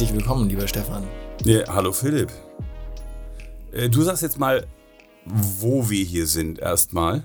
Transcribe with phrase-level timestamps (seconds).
[0.00, 1.06] Herzlich willkommen, lieber Stefan.
[1.44, 2.32] Ja, hallo Philipp.
[3.70, 4.66] Äh, du sagst jetzt mal,
[5.26, 7.24] wo wir hier sind erstmal.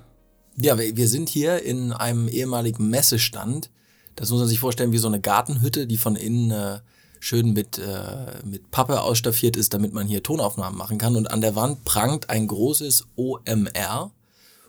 [0.57, 3.71] Ja, wir sind hier in einem ehemaligen Messestand.
[4.17, 6.79] Das muss man sich vorstellen wie so eine Gartenhütte, die von innen äh,
[7.21, 11.15] schön mit, äh, mit Pappe ausstaffiert ist, damit man hier Tonaufnahmen machen kann.
[11.15, 14.11] Und an der Wand prangt ein großes OMR.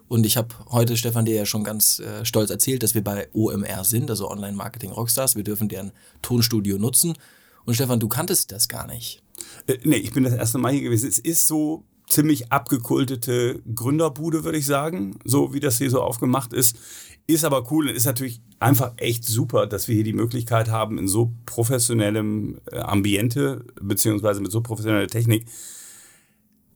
[0.07, 3.27] Und ich habe heute, Stefan, dir ja schon ganz äh, stolz erzählt, dass wir bei
[3.33, 5.35] OMR sind, also Online Marketing Rockstars.
[5.35, 5.91] Wir dürfen deren
[6.23, 7.15] Tonstudio nutzen.
[7.67, 9.23] Und Stefan, du kanntest das gar nicht.
[9.67, 11.09] Äh, nee, ich bin das erste Mal hier gewesen.
[11.09, 16.53] Es ist so ziemlich abgekultete Gründerbude, würde ich sagen, so wie das hier so aufgemacht
[16.53, 16.77] ist.
[17.27, 20.97] Ist aber cool und ist natürlich einfach echt super, dass wir hier die Möglichkeit haben,
[20.97, 25.47] in so professionellem äh, Ambiente, beziehungsweise mit so professioneller Technik,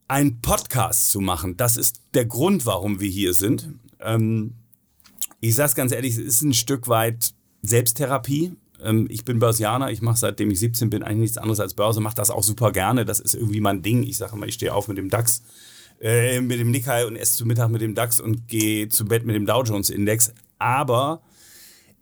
[0.08, 1.56] einen Podcast zu machen.
[1.56, 3.69] Das ist der Grund, warum wir hier sind.
[4.00, 4.54] Ähm,
[5.38, 7.32] ich sage es ganz ehrlich, es ist ein Stück weit
[7.62, 8.56] Selbsttherapie.
[8.84, 12.00] Ähm, ich bin Börsianer, ich mache seitdem ich 17 bin eigentlich nichts anderes als Börse,
[12.00, 13.05] mache das auch super gerne.
[13.05, 14.03] Das ist irgendwie mein Ding.
[14.03, 15.42] Ich sage immer, ich stehe auf mit dem DAX,
[16.00, 19.25] äh, mit dem Nikkei und esse zu Mittag mit dem DAX und gehe zu Bett
[19.25, 20.33] mit dem Dow Jones Index.
[20.59, 21.22] Aber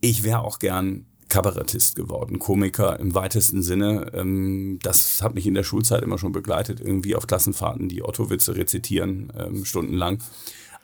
[0.00, 4.10] ich wäre auch gern Kabarettist geworden, Komiker im weitesten Sinne.
[4.14, 8.56] Ähm, das hat mich in der Schulzeit immer schon begleitet, irgendwie auf Klassenfahrten die Otto-Witze
[8.56, 10.22] rezitieren, ähm, stundenlang.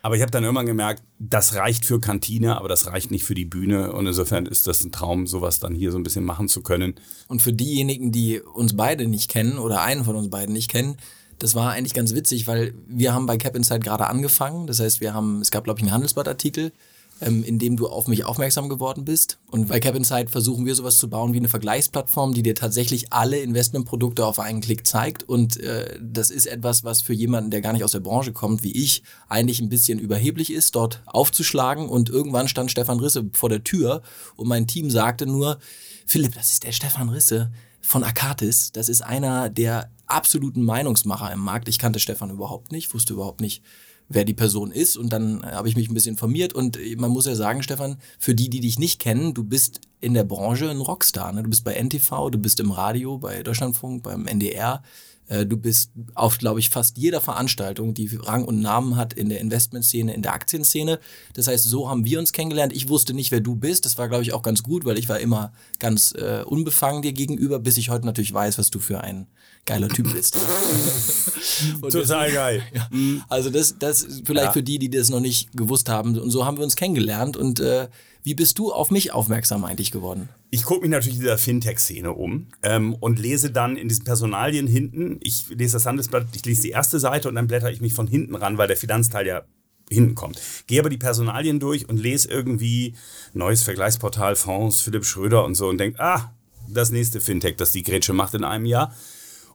[0.04, 3.34] Aber ich habe dann irgendwann gemerkt, das reicht für Kantine, aber das reicht nicht für
[3.34, 3.94] die Bühne.
[3.94, 6.96] Und insofern ist das ein Traum, sowas dann hier so ein bisschen machen zu können.
[7.26, 10.98] Und für diejenigen, die uns beide nicht kennen oder einen von uns beiden nicht kennen,
[11.38, 14.66] das war eigentlich ganz witzig, weil wir haben bei Cap Insight gerade angefangen.
[14.66, 16.72] Das heißt, wir haben, es gab, glaube ich, einen Handelsblattartikel
[17.20, 19.38] ähm, in dem du auf mich aufmerksam geworden bist.
[19.50, 23.12] Und bei Cap Insight versuchen wir sowas zu bauen wie eine Vergleichsplattform, die dir tatsächlich
[23.12, 25.22] alle Investmentprodukte auf einen Klick zeigt.
[25.22, 28.62] Und äh, das ist etwas, was für jemanden, der gar nicht aus der Branche kommt,
[28.62, 31.88] wie ich, eigentlich ein bisschen überheblich ist, dort aufzuschlagen.
[31.88, 34.02] Und irgendwann stand Stefan Risse vor der Tür
[34.36, 35.58] und mein Team sagte nur,
[36.06, 38.72] Philipp, das ist der Stefan Risse von Akatis.
[38.72, 41.68] Das ist einer der absoluten Meinungsmacher im Markt.
[41.68, 43.62] Ich kannte Stefan überhaupt nicht, wusste überhaupt nicht,
[44.08, 44.96] wer die Person ist.
[44.96, 46.52] Und dann äh, habe ich mich ein bisschen informiert.
[46.52, 49.80] Und äh, man muss ja sagen, Stefan, für die, die dich nicht kennen, du bist
[50.00, 51.32] in der Branche ein Rockstar.
[51.32, 51.42] Ne?
[51.42, 54.82] Du bist bei NTV, du bist im Radio, bei Deutschlandfunk, beim NDR.
[55.26, 59.28] Äh, du bist auf, glaube ich, fast jeder Veranstaltung, die Rang und Namen hat in
[59.28, 60.98] der Investmentszene, in der Aktienszene.
[61.32, 62.72] Das heißt, so haben wir uns kennengelernt.
[62.74, 63.84] Ich wusste nicht, wer du bist.
[63.84, 67.12] Das war, glaube ich, auch ganz gut, weil ich war immer ganz äh, unbefangen dir
[67.12, 69.26] gegenüber, bis ich heute natürlich weiß, was du für ein
[69.66, 70.36] geiler Typ bist.
[71.80, 72.62] Total geil.
[72.72, 72.88] Ja,
[73.28, 74.52] also das, das vielleicht ja.
[74.52, 76.18] für die, die das noch nicht gewusst haben.
[76.18, 77.36] Und so haben wir uns kennengelernt.
[77.36, 77.88] Und äh,
[78.22, 80.28] wie bist du auf mich aufmerksam eigentlich geworden?
[80.50, 84.66] Ich gucke mich natürlich in dieser Fintech-Szene um ähm, und lese dann in diesen Personalien
[84.66, 87.92] hinten, ich lese das Handelsblatt, ich lese die erste Seite und dann blätter ich mich
[87.92, 89.42] von hinten ran, weil der Finanzteil ja
[89.90, 90.40] hinten kommt.
[90.66, 92.94] Gehe aber die Personalien durch und lese irgendwie
[93.34, 96.32] neues Vergleichsportal, Fonds, Philipp Schröder und so und denke, ah,
[96.68, 98.94] das nächste Fintech, das die Grätsche macht in einem Jahr.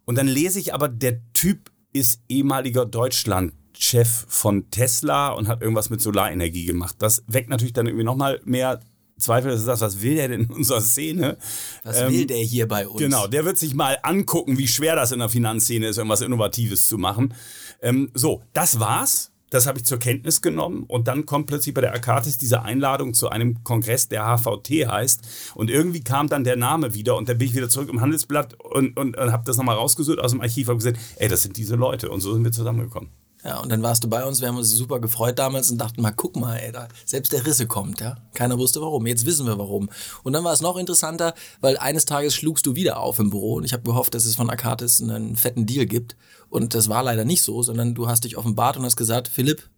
[0.10, 5.62] Und dann lese ich aber, der Typ ist ehemaliger Deutschland Chef von Tesla und hat
[5.62, 6.96] irgendwas mit Solarenergie gemacht.
[6.98, 8.80] Das weckt natürlich dann irgendwie nochmal mehr
[9.20, 11.38] Zweifel, dass du sagst, was will der denn in unserer Szene?
[11.84, 12.98] Was ähm, will der hier bei uns?
[12.98, 16.88] Genau, der wird sich mal angucken, wie schwer das in der Finanzszene ist, irgendwas Innovatives
[16.88, 17.36] zu machen.
[17.80, 19.30] Ähm, so, das war's.
[19.50, 23.14] Das habe ich zur Kenntnis genommen und dann kommt plötzlich bei der Akatis diese Einladung
[23.14, 25.54] zu einem Kongress, der HVT heißt.
[25.56, 28.56] Und irgendwie kam dann der Name wieder und dann bin ich wieder zurück im Handelsblatt
[28.64, 31.58] und, und, und habe das nochmal rausgesucht aus dem Archiv und gesagt, ey, das sind
[31.58, 32.10] diese Leute.
[32.10, 33.10] Und so sind wir zusammengekommen.
[33.44, 36.02] Ja, und dann warst du bei uns, wir haben uns super gefreut damals und dachten
[36.02, 38.18] mal, guck mal, ey, da, selbst der Risse kommt, ja.
[38.34, 39.90] Keiner wusste warum, jetzt wissen wir warum.
[40.24, 43.56] Und dann war es noch interessanter, weil eines Tages schlugst du wieder auf im Büro
[43.56, 46.18] und ich habe gehofft, dass es von Akatis einen fetten Deal gibt.
[46.50, 49.70] Und das war leider nicht so, sondern du hast dich offenbart und hast gesagt, Philipp,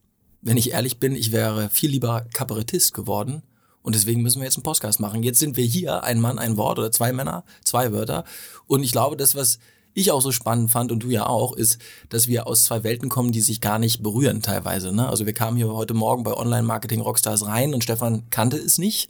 [0.42, 3.44] wenn ich ehrlich bin, ich wäre viel lieber Kabarettist geworden.
[3.84, 5.24] Und deswegen müssen wir jetzt einen Podcast machen.
[5.24, 8.26] Jetzt sind wir hier, ein Mann, ein Wort oder zwei Männer, zwei Wörter.
[8.68, 9.60] Und ich glaube, das, was
[9.94, 11.80] ich auch so spannend fand und du ja auch, ist,
[12.10, 14.92] dass wir aus zwei Welten kommen, die sich gar nicht berühren teilweise.
[14.94, 15.08] Ne?
[15.08, 19.10] Also wir kamen hier heute Morgen bei Online-Marketing Rockstars rein und Stefan kannte es nicht.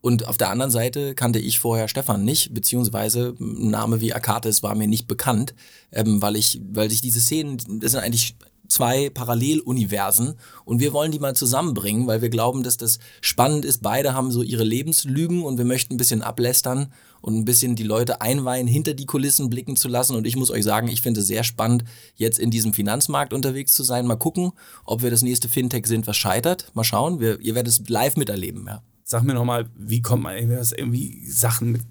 [0.00, 4.62] Und auf der anderen Seite kannte ich vorher Stefan nicht, beziehungsweise ein Name wie Akates
[4.62, 5.54] war mir nicht bekannt,
[5.92, 8.34] ähm, weil ich, weil sich diese Szenen, das sind eigentlich
[8.72, 10.34] zwei Paralleluniversen
[10.64, 13.82] und wir wollen die mal zusammenbringen, weil wir glauben, dass das spannend ist.
[13.82, 17.84] Beide haben so ihre Lebenslügen und wir möchten ein bisschen ablästern und ein bisschen die
[17.84, 20.14] Leute einweihen, hinter die Kulissen blicken zu lassen.
[20.16, 21.84] Und ich muss euch sagen, ich finde es sehr spannend,
[22.16, 24.06] jetzt in diesem Finanzmarkt unterwegs zu sein.
[24.06, 24.52] Mal gucken,
[24.84, 26.70] ob wir das nächste Fintech sind, was scheitert.
[26.74, 27.20] Mal schauen.
[27.20, 28.66] Wir, ihr werdet es live miterleben.
[28.66, 28.82] Ja.
[29.04, 31.82] Sag mir nochmal, wie kommt man, irgendwie Sachen mit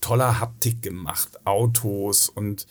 [0.00, 2.66] toller Haptik gemacht, Autos und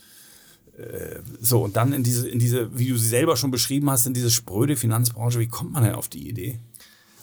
[0.77, 4.05] äh, so, und dann in diese, in diese, wie du sie selber schon beschrieben hast,
[4.05, 6.59] in diese spröde Finanzbranche, wie kommt man denn auf die Idee?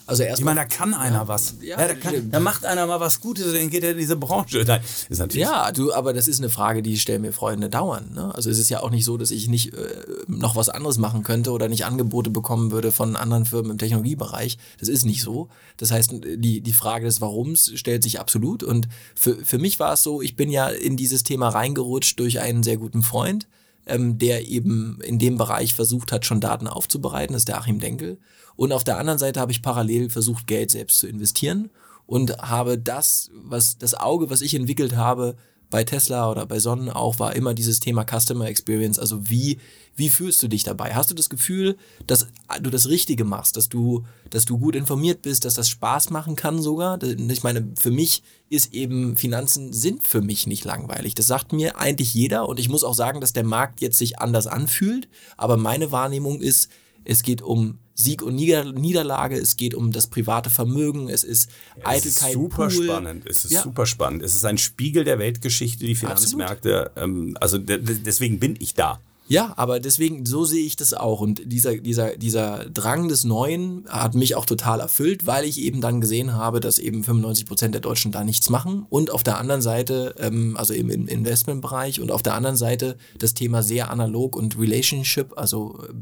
[0.09, 1.55] Also erst ich meine, da kann einer was.
[1.61, 4.63] Ja, da, kann, da, macht einer mal was Gutes, dann geht er in diese Branche.
[4.65, 8.15] Nein, ist natürlich ja, du, aber das ist eine Frage, die stellen mir Freunde dauernd.
[8.15, 8.33] Ne?
[8.33, 9.87] Also es ist ja auch nicht so, dass ich nicht äh,
[10.27, 14.57] noch was anderes machen könnte oder nicht Angebote bekommen würde von anderen Firmen im Technologiebereich.
[14.79, 15.49] Das ist nicht so.
[15.77, 18.63] Das heißt, die, die Frage des Warums stellt sich absolut.
[18.63, 22.39] Und für, für mich war es so, ich bin ja in dieses Thema reingerutscht durch
[22.39, 23.47] einen sehr guten Freund,
[23.89, 27.33] ähm, der eben in dem Bereich versucht hat, schon Daten aufzubereiten.
[27.33, 28.19] Das ist der Achim Denkel.
[28.55, 31.69] Und auf der anderen Seite habe ich parallel versucht, Geld selbst zu investieren
[32.05, 35.35] und habe das, was das Auge, was ich entwickelt habe,
[35.69, 38.97] bei Tesla oder bei Sonnen auch, war immer dieses Thema Customer Experience.
[38.97, 39.59] Also wie,
[39.95, 40.95] wie fühlst du dich dabei?
[40.95, 41.77] Hast du das Gefühl,
[42.07, 42.27] dass
[42.61, 46.35] du das Richtige machst, dass du, dass du gut informiert bist, dass das Spaß machen
[46.35, 47.01] kann sogar?
[47.03, 51.13] Ich meine, für mich ist eben Finanzen sind für mich nicht langweilig.
[51.13, 54.19] Das sagt mir eigentlich jeder und ich muss auch sagen, dass der Markt jetzt sich
[54.19, 55.07] anders anfühlt.
[55.37, 56.69] Aber meine Wahrnehmung ist,
[57.05, 61.87] es geht um Sieg und Niederlage, es geht um das private Vermögen, es ist ja,
[61.87, 62.05] Eitelkeit.
[62.05, 62.85] Es ist super Pool.
[62.85, 63.61] spannend, es ist ja.
[63.61, 64.23] super spannend.
[64.23, 66.91] Es ist ein Spiegel der Weltgeschichte, die Finanzmärkte.
[66.95, 69.01] Ähm, also deswegen bin ich da.
[69.27, 71.19] Ja, aber deswegen, so sehe ich das auch.
[71.19, 75.81] Und dieser, dieser, dieser Drang des Neuen hat mich auch total erfüllt, weil ich eben
[75.81, 78.87] dann gesehen habe, dass eben 95 Prozent der Deutschen da nichts machen.
[78.89, 82.97] Und auf der anderen Seite, ähm, also eben im Investmentbereich und auf der anderen Seite
[83.19, 85.93] das Thema sehr analog und Relationship, also äh,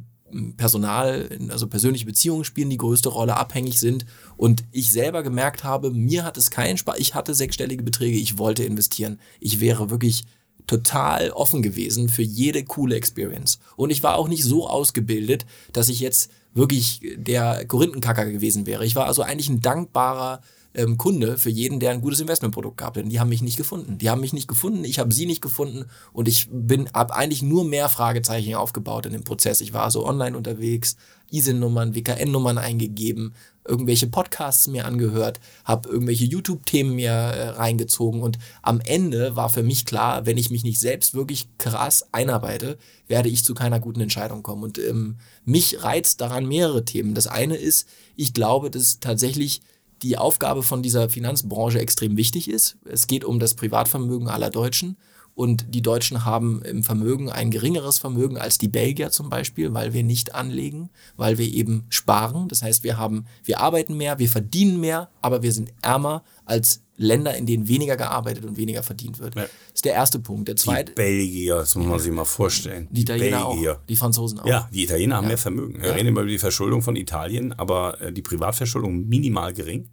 [0.57, 4.06] Personal, also persönliche Beziehungen spielen die größte Rolle, abhängig sind.
[4.35, 6.97] Und ich selber gemerkt habe, mir hat es keinen Spaß.
[7.00, 9.19] Ich hatte sechsstellige Beträge, ich wollte investieren.
[9.39, 10.25] Ich wäre wirklich
[10.68, 13.59] total offen gewesen für jede coole Experience.
[13.77, 18.85] Und ich war auch nicht so ausgebildet, dass ich jetzt wirklich der Korinthenkacker gewesen wäre.
[18.85, 20.41] Ich war also eigentlich ein dankbarer
[20.77, 22.94] ähm, Kunde für jeden, der ein gutes Investmentprodukt gab.
[22.94, 23.97] Denn die haben mich nicht gefunden.
[23.97, 27.41] Die haben mich nicht gefunden, ich habe sie nicht gefunden und ich bin habe eigentlich
[27.41, 29.62] nur mehr Fragezeichen aufgebaut in dem Prozess.
[29.62, 30.95] Ich war also online unterwegs,
[31.31, 33.33] ISIN-Nummern, WKN-Nummern eingegeben,
[33.68, 39.63] irgendwelche Podcasts mir angehört, habe irgendwelche YouTube-Themen mir äh, reingezogen und am Ende war für
[39.63, 42.77] mich klar, wenn ich mich nicht selbst wirklich krass einarbeite,
[43.07, 44.63] werde ich zu keiner guten Entscheidung kommen.
[44.63, 47.13] Und ähm, mich reizt daran mehrere Themen.
[47.13, 49.62] Das eine ist, ich glaube, dass tatsächlich
[50.01, 52.77] die Aufgabe von dieser Finanzbranche extrem wichtig ist.
[52.85, 54.97] Es geht um das Privatvermögen aller Deutschen.
[55.33, 59.94] Und die Deutschen haben im Vermögen ein geringeres Vermögen als die Belgier zum Beispiel, weil
[59.94, 62.47] wir nicht anlegen, weil wir eben sparen.
[62.47, 66.81] Das heißt, wir haben, wir arbeiten mehr, wir verdienen mehr, aber wir sind ärmer als
[66.97, 69.35] Länder, in denen weniger gearbeitet und weniger verdient wird.
[69.35, 69.44] Ja.
[69.44, 70.47] Das ist der erste Punkt.
[70.47, 70.91] Der zweite.
[70.91, 72.88] Die Belgier, das muss man sich mal vorstellen.
[72.89, 73.73] Die Italiener Belgier.
[73.73, 73.85] auch.
[73.88, 74.47] Die Franzosen auch.
[74.47, 75.29] Ja, die Italiener haben ja.
[75.29, 75.79] mehr Vermögen.
[75.79, 75.94] Wir ja.
[75.94, 79.89] reden immer über die Verschuldung von Italien, aber äh, die Privatverschuldung minimal gering.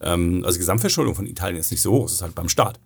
[0.00, 2.78] Ähm, also die Gesamtverschuldung von Italien ist nicht so hoch, es ist halt beim Staat.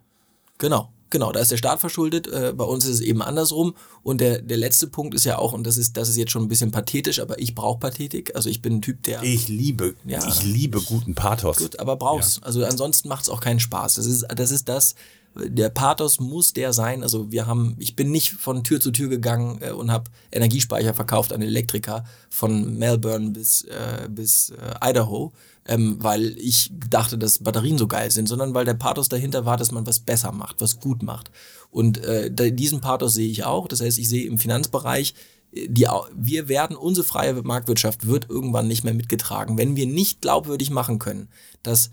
[0.58, 0.92] Genau.
[1.12, 2.26] Genau, da ist der Staat verschuldet.
[2.26, 3.74] Äh, bei uns ist es eben andersrum.
[4.02, 6.42] Und der, der letzte Punkt ist ja auch, und das ist, das ist jetzt schon
[6.42, 8.34] ein bisschen pathetisch, aber ich brauche Pathetik.
[8.34, 9.22] Also ich bin ein Typ, der.
[9.22, 11.58] Ich liebe, ja, ich liebe guten Pathos.
[11.58, 12.38] Gut, aber brauchst.
[12.38, 12.44] Ja.
[12.44, 13.94] Also ansonsten macht es auch keinen Spaß.
[13.94, 14.94] Das ist, das ist das,
[15.34, 17.02] der Pathos muss der sein.
[17.02, 20.94] Also wir haben, ich bin nicht von Tür zu Tür gegangen äh, und habe Energiespeicher
[20.94, 25.32] verkauft an Elektriker von Melbourne bis, äh, bis äh, Idaho
[25.66, 29.56] ähm, weil ich dachte, dass Batterien so geil sind, sondern weil der Pathos dahinter war,
[29.56, 31.30] dass man was besser macht, was gut macht.
[31.70, 33.68] Und äh, diesen Pathos sehe ich auch.
[33.68, 35.14] Das heißt, ich sehe im Finanzbereich,
[35.52, 40.20] äh, die, wir werden, unsere freie Marktwirtschaft wird irgendwann nicht mehr mitgetragen, wenn wir nicht
[40.20, 41.28] glaubwürdig machen können,
[41.62, 41.90] dass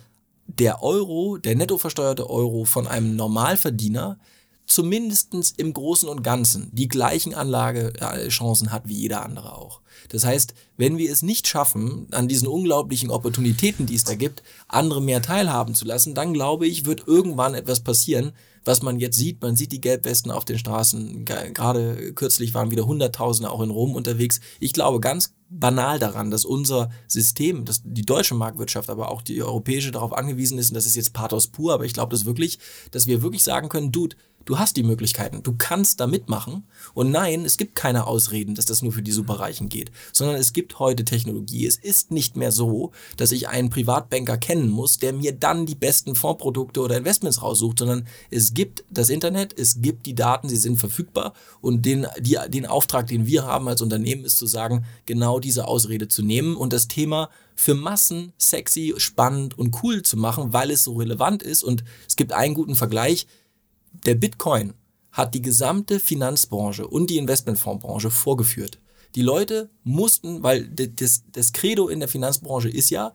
[0.48, 4.18] der Euro, der netto versteuerte Euro von einem Normalverdiener
[4.70, 9.82] zumindest im Großen und Ganzen die gleichen Anlagechancen hat wie jeder andere auch.
[10.10, 14.44] Das heißt, wenn wir es nicht schaffen, an diesen unglaublichen Opportunitäten, die es da gibt,
[14.68, 18.32] andere mehr teilhaben zu lassen, dann glaube ich, wird irgendwann etwas passieren,
[18.66, 19.42] was man jetzt sieht.
[19.42, 21.26] Man sieht die Gelbwesten auf den Straßen.
[21.26, 24.40] Gerade kürzlich waren wieder Hunderttausende auch in Rom unterwegs.
[24.60, 29.42] Ich glaube ganz banal daran, dass unser System, dass die deutsche Marktwirtschaft, aber auch die
[29.42, 32.60] europäische darauf angewiesen ist, und das ist jetzt Pathos pur, aber ich glaube das wirklich,
[32.92, 36.64] dass wir wirklich sagen können, Dude, Du hast die Möglichkeiten, du kannst da mitmachen.
[36.94, 40.54] Und nein, es gibt keine Ausreden, dass das nur für die Superreichen geht, sondern es
[40.54, 41.68] gibt heute Technologie.
[41.68, 45.76] Es ist nicht mehr so, dass ich einen Privatbanker kennen muss, der mir dann die
[45.76, 50.58] besten Fondsprodukte oder Investments raussucht, sondern es gibt das Internet, es gibt die Daten, sie
[50.58, 54.86] sind verfügbar und den, die, den Auftrag, den wir haben als Unternehmen, ist zu sagen,
[55.06, 60.18] genau diese Ausrede zu nehmen und das Thema für Massen sexy, spannend und cool zu
[60.18, 61.64] machen, weil es so relevant ist.
[61.64, 63.28] Und es gibt einen guten Vergleich
[64.06, 64.74] der Bitcoin
[65.12, 68.80] hat die gesamte Finanzbranche und die Investmentfondsbranche vorgeführt.
[69.16, 73.14] Die Leute mussten, weil das, das Credo in der Finanzbranche ist ja,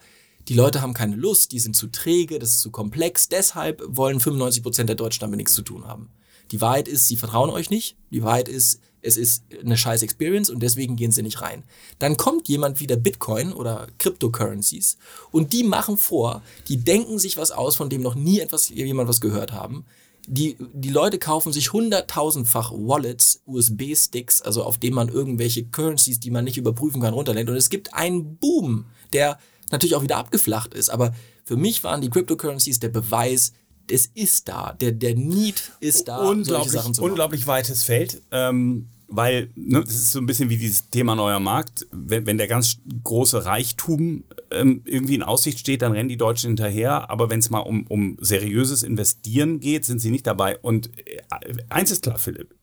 [0.48, 4.20] die Leute haben keine Lust, die sind zu träge, das ist zu komplex, deshalb wollen
[4.20, 6.10] 95 Prozent der Deutschen damit nichts zu tun haben.
[6.50, 7.96] Die Wahrheit ist, sie vertrauen euch nicht.
[8.10, 11.64] Die Wahrheit ist, es ist eine scheiß Experience und deswegen gehen sie nicht rein.
[11.98, 14.98] Dann kommt jemand wie der Bitcoin oder Cryptocurrencies
[15.30, 19.08] und die machen vor, die denken sich was aus, von dem noch nie etwas, jemand
[19.08, 19.84] was gehört haben.
[20.26, 26.30] Die, die Leute kaufen sich hunderttausendfach Wallets, USB-Sticks, also auf denen man irgendwelche Currencies, die
[26.30, 27.48] man nicht überprüfen kann, runterlädt.
[27.48, 29.38] Und es gibt einen Boom, der
[29.70, 30.88] natürlich auch wieder abgeflacht ist.
[30.88, 31.14] Aber
[31.44, 33.52] für mich waren die Cryptocurrencies der Beweis,
[33.90, 36.26] es ist da, der, der Need ist da.
[36.26, 38.22] Unglaublich, unglaublich weites Feld.
[38.30, 41.86] Ähm, weil ne, das ist so ein bisschen wie dieses Thema neuer Markt.
[41.92, 44.24] Wenn, wenn der ganz große Reichtum
[44.54, 47.10] ähm, irgendwie in Aussicht steht, dann rennen die Deutschen hinterher.
[47.10, 50.58] Aber wenn es mal um, um seriöses Investieren geht, sind sie nicht dabei.
[50.58, 51.22] Und äh,
[51.68, 52.54] eins ist klar, Philipp.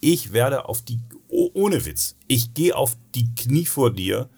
[0.00, 4.28] Ich werde auf die, oh, ohne Witz, ich gehe auf die Knie vor dir,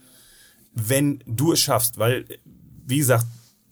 [0.73, 1.99] wenn du es schaffst.
[1.99, 2.25] Weil,
[2.87, 3.27] wie gesagt,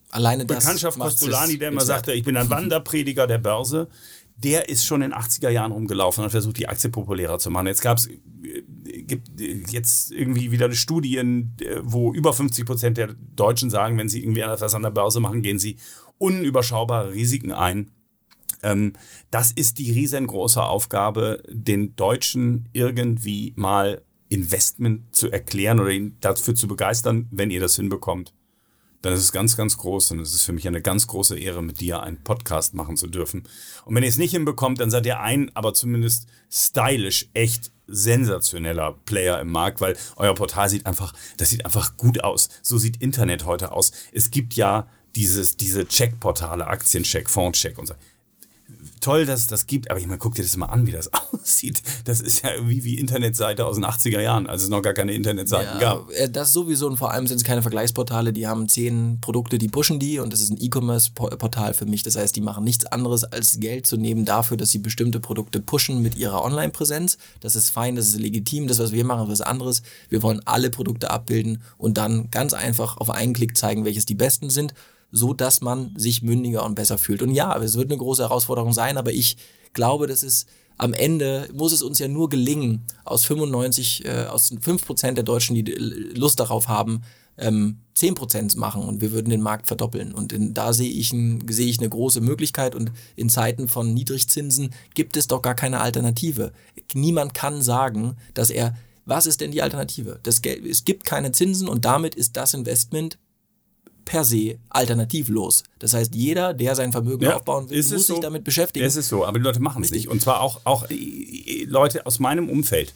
[0.09, 3.89] Alleine Bekanntschaft Costolani, der immer sagte, ich bin ein Wanderprediger der Börse
[4.37, 7.67] der ist schon in den 80er Jahren rumgelaufen und versucht, die Aktie populärer zu machen.
[7.67, 8.07] Jetzt gab es
[8.87, 14.41] gibt jetzt irgendwie wieder Studien, wo über 50 Prozent der Deutschen sagen, wenn sie irgendwie
[14.41, 15.77] etwas an der Börse machen, gehen sie
[16.17, 17.91] unüberschaubare Risiken ein.
[18.63, 18.93] Ähm,
[19.29, 26.55] das ist die riesengroße Aufgabe, den Deutschen irgendwie mal Investment zu erklären oder ihn dafür
[26.55, 28.33] zu begeistern, wenn ihr das hinbekommt
[29.01, 31.61] dann ist es ganz, ganz groß und es ist für mich eine ganz große Ehre,
[31.63, 33.43] mit dir einen Podcast machen zu dürfen.
[33.85, 38.95] Und wenn ihr es nicht hinbekommt, dann seid ihr ein, aber zumindest stylisch echt sensationeller
[39.05, 42.49] Player im Markt, weil euer Portal sieht einfach, das sieht einfach gut aus.
[42.61, 43.91] So sieht Internet heute aus.
[44.11, 47.95] Es gibt ja dieses, diese Checkportale, Aktiencheck, Fondscheck und so
[48.99, 51.11] toll, dass es das gibt, aber ich meine, guck dir das mal an, wie das
[51.33, 51.81] aussieht.
[52.05, 55.13] Das ist ja irgendwie wie Internetseite aus den 80er Jahren, als es noch gar keine
[55.13, 56.11] Internetseiten ja, gab.
[56.11, 59.67] Äh, das sowieso und vor allem sind es keine Vergleichsportale, die haben zehn Produkte, die
[59.67, 62.03] pushen die und das ist ein E-Commerce-Portal für mich.
[62.03, 65.59] Das heißt, die machen nichts anderes, als Geld zu nehmen dafür, dass sie bestimmte Produkte
[65.59, 67.17] pushen mit ihrer Online-Präsenz.
[67.39, 68.67] Das ist fein, das ist legitim.
[68.67, 69.81] Das, was wir machen, ist was anderes.
[70.09, 74.15] Wir wollen alle Produkte abbilden und dann ganz einfach auf einen Klick zeigen, welches die
[74.15, 74.73] besten sind
[75.11, 77.21] so dass man sich mündiger und besser fühlt.
[77.21, 79.37] Und ja, es wird eine große Herausforderung sein, aber ich
[79.73, 80.45] glaube, dass es
[80.77, 85.55] am Ende muss es uns ja nur gelingen, aus 95, äh, aus 5% der Deutschen,
[85.55, 87.01] die Lust darauf haben,
[87.37, 90.13] ähm, 10% zu machen und wir würden den Markt verdoppeln.
[90.13, 93.93] Und in, da sehe ich, ein, sehe ich eine große Möglichkeit und in Zeiten von
[93.93, 96.51] Niedrigzinsen gibt es doch gar keine Alternative.
[96.93, 100.19] Niemand kann sagen, dass er, was ist denn die Alternative?
[100.23, 103.17] Das Geld, es gibt keine Zinsen und damit ist das Investment
[104.07, 105.63] per se alternativlos.
[105.79, 108.19] Das heißt, jeder, der sein Vermögen ja, aufbauen will, muss sich so?
[108.19, 108.85] damit beschäftigen.
[108.85, 110.07] Es ist so, aber die Leute machen es nicht.
[110.07, 110.87] Und zwar auch, auch
[111.65, 112.93] Leute aus meinem Umfeld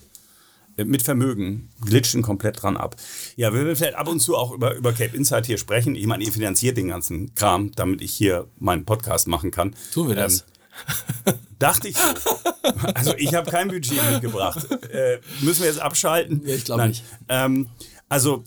[0.77, 2.95] äh, mit Vermögen glitschen komplett dran ab.
[3.35, 5.95] Ja, wir werden vielleicht ab und zu auch über, über Cape Insight hier sprechen.
[5.95, 9.75] Ich meine, ihr finanziert den ganzen Kram, damit ich hier meinen Podcast machen kann.
[9.93, 10.45] Tun wir das?
[11.25, 12.03] Ähm, dachte ich so.
[12.93, 14.65] Also ich habe kein Budget mitgebracht.
[14.91, 16.41] Äh, müssen wir jetzt abschalten?
[16.45, 17.03] Ja, ich glaube nicht.
[17.27, 17.67] Ähm,
[18.07, 18.45] also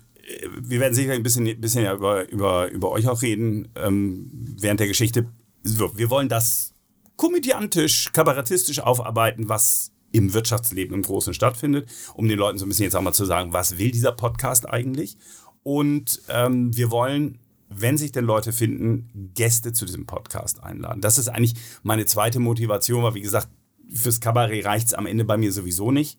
[0.61, 4.89] wir werden sicher ein bisschen, bisschen über, über, über euch auch reden ähm, während der
[4.89, 5.29] Geschichte.
[5.63, 6.75] Wir wollen das
[7.17, 12.85] komödiantisch, kabarettistisch aufarbeiten, was im Wirtschaftsleben im Großen stattfindet, um den Leuten so ein bisschen
[12.85, 15.17] jetzt auch mal zu sagen, was will dieser Podcast eigentlich?
[15.63, 17.39] Und ähm, wir wollen,
[17.69, 21.01] wenn sich denn Leute finden, Gäste zu diesem Podcast einladen.
[21.01, 23.49] Das ist eigentlich meine zweite Motivation, weil wie gesagt,
[23.93, 26.19] fürs Kabarett reicht es am Ende bei mir sowieso nicht.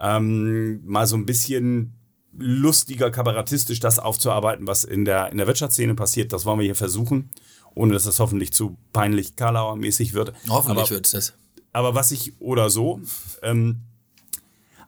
[0.00, 1.94] Ähm, mal so ein bisschen
[2.38, 6.32] lustiger, kabarettistisch das aufzuarbeiten, was in der, in der Wirtschaftsszene passiert.
[6.32, 7.30] Das wollen wir hier versuchen,
[7.74, 10.32] ohne dass das hoffentlich zu peinlich Karlauer-mäßig wird.
[10.48, 11.32] Hoffentlich wird es das.
[11.72, 13.00] Aber was ich, oder so,
[13.42, 13.82] ähm,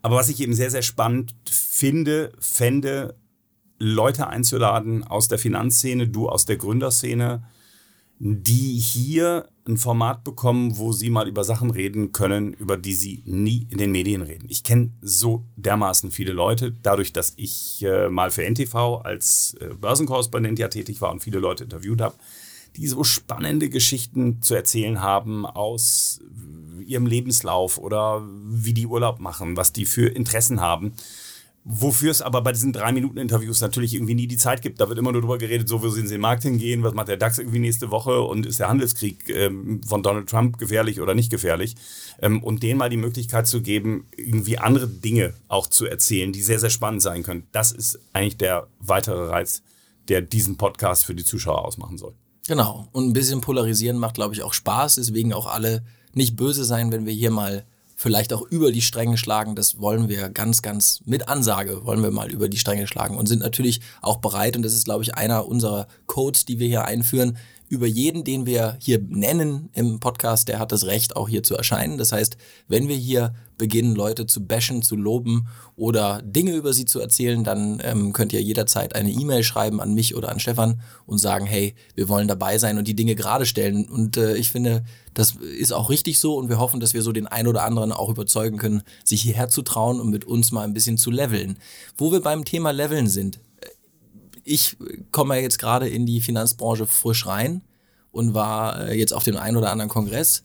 [0.02, 3.14] aber was ich eben sehr, sehr spannend finde, fände,
[3.78, 7.44] Leute einzuladen aus der Finanzszene, du aus der Gründerszene,
[8.18, 13.22] die hier ein Format bekommen, wo sie mal über Sachen reden können, über die sie
[13.26, 14.46] nie in den Medien reden.
[14.48, 19.74] Ich kenne so dermaßen viele Leute, dadurch, dass ich äh, mal für NTV als äh,
[19.74, 22.16] Börsenkorrespondent ja tätig war und viele Leute interviewt habe,
[22.76, 26.20] die so spannende Geschichten zu erzählen haben aus
[26.84, 30.94] ihrem Lebenslauf oder wie die Urlaub machen, was die für Interessen haben.
[31.64, 34.80] Wofür es aber bei diesen drei Minuten Interviews natürlich irgendwie nie die Zeit gibt.
[34.80, 37.08] Da wird immer nur drüber geredet, so, wo sehen Sie den Markt hingehen, was macht
[37.08, 41.14] der DAX irgendwie nächste Woche und ist der Handelskrieg ähm, von Donald Trump gefährlich oder
[41.14, 41.74] nicht gefährlich.
[42.20, 46.42] Ähm, und denen mal die Möglichkeit zu geben, irgendwie andere Dinge auch zu erzählen, die
[46.42, 47.46] sehr, sehr spannend sein können.
[47.52, 49.62] Das ist eigentlich der weitere Reiz,
[50.08, 52.14] der diesen Podcast für die Zuschauer ausmachen soll.
[52.46, 52.88] Genau.
[52.92, 54.94] Und ein bisschen polarisieren macht, glaube ich, auch Spaß.
[54.94, 55.84] Deswegen auch alle
[56.14, 57.66] nicht böse sein, wenn wir hier mal
[58.00, 59.56] vielleicht auch über die Stränge schlagen.
[59.56, 63.26] Das wollen wir ganz, ganz mit Ansage, wollen wir mal über die Stränge schlagen und
[63.26, 66.84] sind natürlich auch bereit, und das ist, glaube ich, einer unserer Codes, die wir hier
[66.84, 67.36] einführen.
[67.68, 71.54] Über jeden, den wir hier nennen im Podcast, der hat das Recht, auch hier zu
[71.54, 71.98] erscheinen.
[71.98, 76.84] Das heißt, wenn wir hier beginnen, Leute zu bashen, zu loben oder Dinge über sie
[76.84, 80.80] zu erzählen, dann ähm, könnt ihr jederzeit eine E-Mail schreiben an mich oder an Stefan
[81.06, 83.86] und sagen, hey, wir wollen dabei sein und die Dinge gerade stellen.
[83.86, 87.12] Und äh, ich finde, das ist auch richtig so und wir hoffen, dass wir so
[87.12, 90.62] den einen oder anderen auch überzeugen können, sich hierher zu trauen und mit uns mal
[90.62, 91.58] ein bisschen zu leveln.
[91.96, 93.40] Wo wir beim Thema Leveln sind,
[94.48, 94.76] ich
[95.10, 97.62] komme ja jetzt gerade in die Finanzbranche frisch rein
[98.10, 100.42] und war äh, jetzt auf dem einen oder anderen Kongress.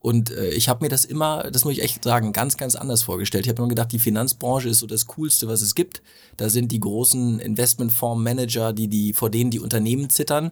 [0.00, 3.02] Und äh, ich habe mir das immer, das muss ich echt sagen, ganz, ganz anders
[3.02, 3.46] vorgestellt.
[3.46, 6.02] Ich habe mir gedacht, die Finanzbranche ist so das Coolste, was es gibt.
[6.36, 10.50] Da sind die großen Investmentfondsmanager, die, die, vor denen die Unternehmen zittern.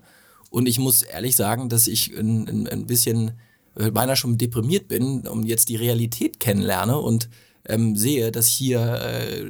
[0.48, 3.32] Und ich muss ehrlich sagen, dass ich ein, ein, ein bisschen
[3.74, 7.28] äh, beinahe schon deprimiert bin und jetzt die Realität kennenlerne und
[7.68, 9.44] ähm, sehe, dass hier äh,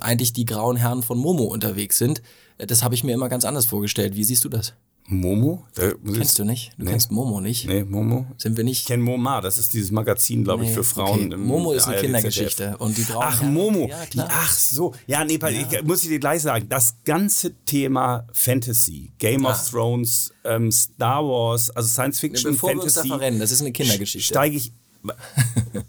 [0.00, 2.22] eigentlich die grauen Herren von Momo unterwegs sind.
[2.58, 4.14] Das habe ich mir immer ganz anders vorgestellt.
[4.16, 4.74] Wie siehst du das?
[5.06, 5.66] Momo?
[5.74, 6.72] Kennst du nicht?
[6.78, 6.92] Du nee.
[6.92, 7.66] kennst Momo nicht?
[7.66, 8.26] Nee, Momo.
[8.38, 8.80] Sind wir nicht?
[8.80, 11.26] Ich kenne Moma, das ist dieses Magazin, glaube nee, ich, für Frauen.
[11.26, 11.36] Okay.
[11.36, 12.78] Momo ist eine Kindergeschichte.
[12.78, 13.86] Und die Ach, Momo.
[13.88, 14.28] Ja.
[14.30, 14.94] Ach so.
[15.06, 15.48] Ja, nee, ja.
[15.48, 19.50] Ich, muss ich dir gleich sagen, das ganze Thema Fantasy, Game ah.
[19.50, 22.94] of Thrones, ähm, Star Wars, also Science Fiction, Bevor Fantasy.
[22.94, 24.32] Wir uns da verrennen, das ist eine Kindergeschichte.
[24.32, 24.72] Steige ich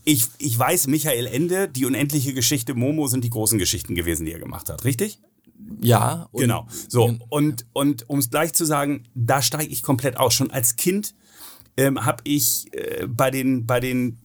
[0.04, 4.34] ich, ich weiß, Michael Ende, die unendliche Geschichte Momo sind die großen Geschichten gewesen, die
[4.34, 5.20] er gemacht hat, richtig?
[5.82, 6.28] Ja.
[6.34, 6.68] genau.
[6.88, 10.34] So, und, und um es gleich zu sagen, da steige ich komplett aus.
[10.34, 11.14] Schon als Kind
[11.78, 14.20] ähm, habe ich äh, bei den, bei den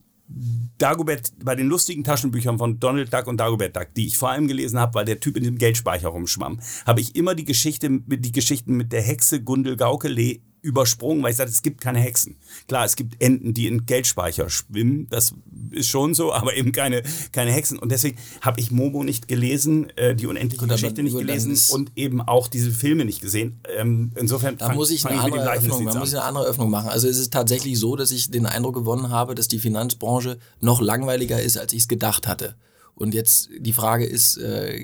[0.77, 4.47] Dagobert, bei den lustigen Taschenbüchern von Donald Duck und Dagobert Duck, die ich vor allem
[4.47, 8.31] gelesen habe, weil der Typ in dem Geldspeicher rumschwamm, habe ich immer die Geschichte, die
[8.31, 12.35] Geschichten mit der Hexe Gundel Gaukele übersprungen, weil ich sagte, es gibt keine Hexen.
[12.67, 15.33] Klar, es gibt Enten, die in Geldspeicher schwimmen, das
[15.71, 17.79] ist schon so, aber eben keine, keine Hexen.
[17.79, 21.91] Und deswegen habe ich Momo nicht gelesen, äh, die unendliche gut, Geschichte nicht gelesen und
[21.95, 23.59] eben auch diese Filme nicht gesehen.
[23.75, 26.69] Ähm, insofern da fang, muss ich, eine andere, Öffnung, da muss ich eine andere Öffnung
[26.69, 26.89] machen.
[26.89, 30.81] Also es ist tatsächlich so, dass ich den Eindruck gewonnen habe, dass die Finanzbranche noch
[30.81, 32.55] langweiliger ist, als ich es gedacht hatte.
[32.93, 34.83] Und jetzt die Frage ist, äh,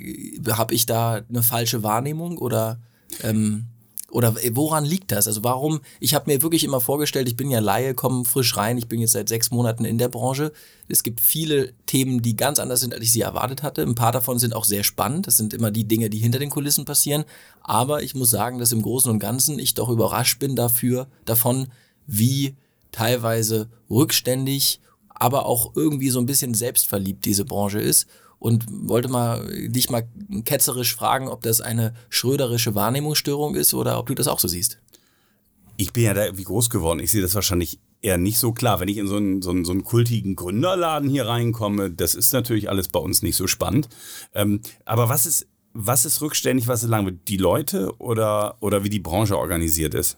[0.49, 2.79] habe ich da eine falsche Wahrnehmung oder
[3.21, 3.67] ähm,
[4.09, 5.27] oder woran liegt das?
[5.27, 8.77] Also warum, ich habe mir wirklich immer vorgestellt, ich bin ja Laie, komme frisch rein,
[8.77, 10.53] ich bin jetzt seit sechs Monaten in der Branche.
[10.87, 13.81] Es gibt viele Themen, die ganz anders sind, als ich sie erwartet hatte.
[13.81, 15.27] Ein paar davon sind auch sehr spannend.
[15.27, 17.25] Das sind immer die Dinge, die hinter den Kulissen passieren.
[17.61, 21.67] Aber ich muss sagen, dass im Großen und Ganzen ich doch überrascht bin dafür, davon,
[22.05, 22.55] wie
[22.93, 24.79] teilweise rückständig,
[25.09, 28.07] aber auch irgendwie so ein bisschen selbstverliebt diese Branche ist
[28.39, 30.07] und wollte mal dich mal
[30.45, 34.79] ketzerisch fragen, ob das eine schröderische Wahrnehmungsstörung ist oder ob du das auch so siehst.
[35.77, 36.99] Ich bin ja da irgendwie groß geworden.
[36.99, 38.79] Ich sehe das wahrscheinlich eher nicht so klar.
[38.79, 42.33] Wenn ich in so einen, so einen, so einen kultigen Gründerladen hier reinkomme, das ist
[42.33, 43.89] natürlich alles bei uns nicht so spannend.
[44.33, 47.19] Ähm, aber was ist, was ist rückständig, was ist lang?
[47.27, 50.17] Die Leute oder, oder wie die Branche organisiert ist?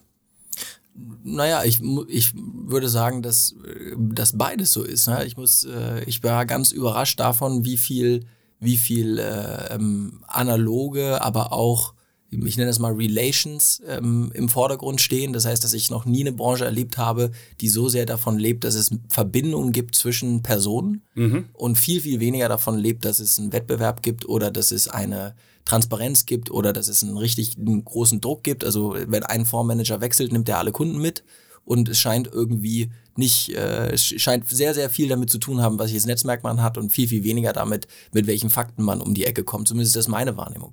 [1.22, 3.54] Naja, ich, ich würde sagen, dass,
[3.96, 5.08] dass beides so ist.
[5.08, 5.24] Ne?
[5.24, 8.26] Ich, muss, äh, ich war ganz überrascht davon, wie viel,
[8.58, 11.94] wie viel äh, ähm, analoge, aber auch,
[12.30, 15.32] ich nenne es mal Relations ähm, im Vordergrund stehen.
[15.32, 18.64] Das heißt, dass ich noch nie eine Branche erlebt habe, die so sehr davon lebt,
[18.64, 21.46] dass es Verbindungen gibt zwischen Personen mhm.
[21.54, 25.34] und viel, viel weniger davon lebt, dass es einen Wettbewerb gibt oder dass es eine
[25.70, 28.64] Transparenz gibt oder dass es einen richtig einen großen Druck gibt.
[28.64, 31.22] Also wenn ein Fondsmanager wechselt, nimmt er alle Kunden mit
[31.64, 35.78] und es scheint irgendwie nicht, äh, es scheint sehr, sehr viel damit zu tun haben,
[35.78, 39.24] welches Netzwerk man hat und viel, viel weniger damit, mit welchen Fakten man um die
[39.24, 39.68] Ecke kommt.
[39.68, 40.72] Zumindest ist das meine Wahrnehmung.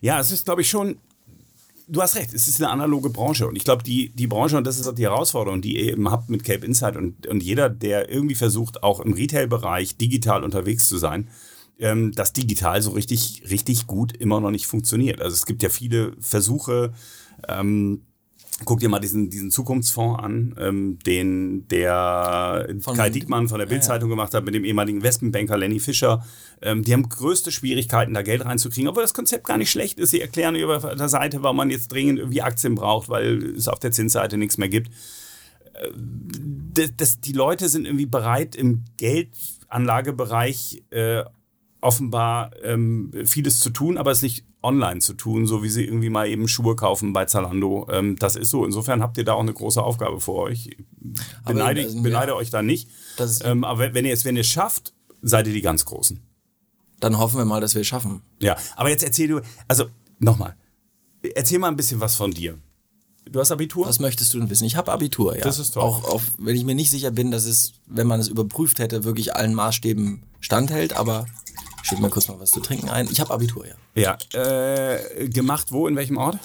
[0.00, 0.98] Ja, es ist, glaube ich, schon
[1.88, 3.46] du hast recht, es ist eine analoge Branche.
[3.46, 6.10] Und ich glaube, die, die Branche, und das ist auch die Herausforderung, die ihr eben
[6.10, 10.88] habt mit Cape Insight und, und jeder, der irgendwie versucht, auch im Retail-Bereich digital unterwegs
[10.88, 11.28] zu sein,
[11.78, 15.20] ähm, dass digital so richtig, richtig gut immer noch nicht funktioniert.
[15.20, 16.92] Also es gibt ja viele Versuche,
[17.48, 18.02] ähm,
[18.64, 23.66] Guck dir mal diesen, diesen Zukunftsfonds an, ähm, den der von, Kai Diekmann von der
[23.66, 24.16] Bildzeitung ja, ja.
[24.16, 26.24] gemacht hat mit dem ehemaligen Investmentbanker Lenny Fischer.
[26.60, 30.10] Ähm, die haben größte Schwierigkeiten, da Geld reinzukriegen, obwohl das Konzept gar nicht schlecht ist.
[30.10, 33.80] Sie erklären über der Seite, warum man jetzt dringend irgendwie Aktien braucht, weil es auf
[33.80, 34.88] der Zinsseite nichts mehr gibt.
[35.74, 35.90] Äh,
[36.74, 41.24] das, das, die Leute sind irgendwie bereit, im Geldanlagebereich äh,
[41.82, 46.10] offenbar ähm, vieles zu tun, aber es nicht online zu tun, so wie sie irgendwie
[46.10, 47.88] mal eben Schuhe kaufen bei Zalando.
[47.90, 48.64] Ähm, das ist so.
[48.64, 50.76] Insofern habt ihr da auch eine große Aufgabe vor euch.
[51.44, 52.88] Beneide, aber, beneide ja, euch da nicht.
[53.42, 56.20] Ähm, aber wenn ihr es wenn ihr schafft, seid ihr die ganz Großen.
[57.00, 58.22] Dann hoffen wir mal, dass wir es schaffen.
[58.40, 59.86] Ja, aber jetzt erzähl du, also
[60.20, 60.54] nochmal,
[61.34, 62.58] erzähl mal ein bisschen was von dir.
[63.24, 63.86] Du hast Abitur?
[63.86, 64.64] Was möchtest du denn wissen?
[64.64, 65.42] Ich habe Abitur, ja.
[65.42, 65.82] Das ist toll.
[65.82, 69.04] Auch, auch wenn ich mir nicht sicher bin, dass es, wenn man es überprüft hätte,
[69.04, 71.26] wirklich allen Maßstäben standhält, aber
[71.82, 73.08] Schütt mir kurz mal was zu trinken ein.
[73.10, 74.16] Ich habe Abitur, ja.
[74.34, 74.40] Ja.
[74.40, 76.38] Äh, gemacht wo, in welchem Ort?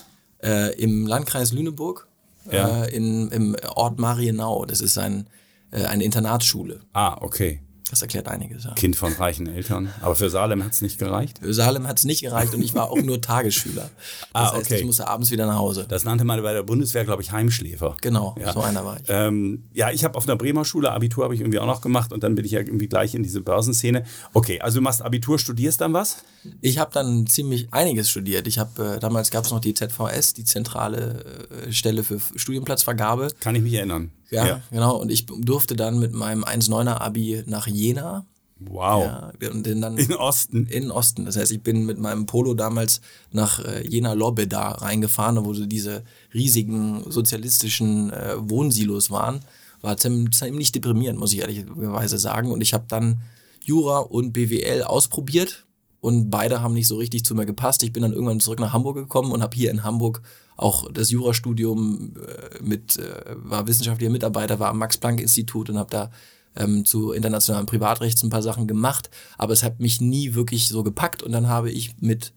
[0.43, 2.07] Äh, Im Landkreis Lüneburg
[2.51, 2.83] Ja.
[2.85, 4.65] äh, in, im Ort Marienau.
[4.65, 5.27] Das ist ein,
[5.71, 6.81] äh, eine Internatsschule.
[6.93, 7.61] Ah, okay.
[7.89, 8.65] Das erklärt einiges.
[8.65, 8.73] Ja.
[8.73, 9.93] Kind von reichen Eltern.
[10.01, 11.39] Aber für Salem hat es nicht gereicht.
[11.41, 13.89] Für Salem hat es nicht gereicht und ich war auch nur Tagesschüler.
[14.33, 14.79] Das Ah, heißt, okay.
[14.79, 15.85] ich musste abends wieder nach Hause.
[15.87, 17.95] Das nannte man bei der Bundeswehr, glaube ich, Heimschläfer.
[18.01, 18.53] Genau, Ja.
[18.53, 19.05] so einer war ich.
[19.07, 22.11] Ähm, ja, ich habe auf einer Bremer Schule Abitur habe ich irgendwie auch noch gemacht
[22.13, 24.03] und dann bin ich ja irgendwie gleich in diese Börsenszene.
[24.33, 26.17] Okay, also du machst Abitur, studierst dann was?
[26.61, 28.47] Ich habe dann ziemlich einiges studiert.
[28.47, 33.29] Ich habe äh, damals gab es noch die ZVS, die zentrale äh, Stelle für Studienplatzvergabe.
[33.39, 34.11] Kann ich mich erinnern.
[34.29, 34.97] Ja, genau.
[34.97, 38.25] Und ich durfte dann mit meinem 1,9er Abi nach Jena.
[38.59, 39.03] Wow.
[39.39, 40.65] Ja, und dann In Osten.
[40.65, 41.25] in Osten.
[41.25, 45.65] Das heißt, ich bin mit meinem Polo damals nach äh, Jena Lobeda reingefahren, wo so
[45.67, 49.41] diese riesigen sozialistischen äh, Wohnsilos waren.
[49.81, 52.51] War ziem- ziemlich deprimierend, muss ich ehrlicherweise sagen.
[52.51, 53.21] Und ich habe dann
[53.63, 55.65] Jura und BWL ausprobiert
[56.01, 57.83] und beide haben nicht so richtig zu mir gepasst.
[57.83, 60.21] Ich bin dann irgendwann zurück nach Hamburg gekommen und habe hier in Hamburg
[60.57, 66.11] auch das Jurastudium äh, mit, äh, war wissenschaftlicher Mitarbeiter, war am Max-Planck-Institut und habe da
[66.55, 70.83] ähm, zu internationalem Privatrecht ein paar Sachen gemacht, aber es hat mich nie wirklich so
[70.83, 72.33] gepackt und dann habe ich mit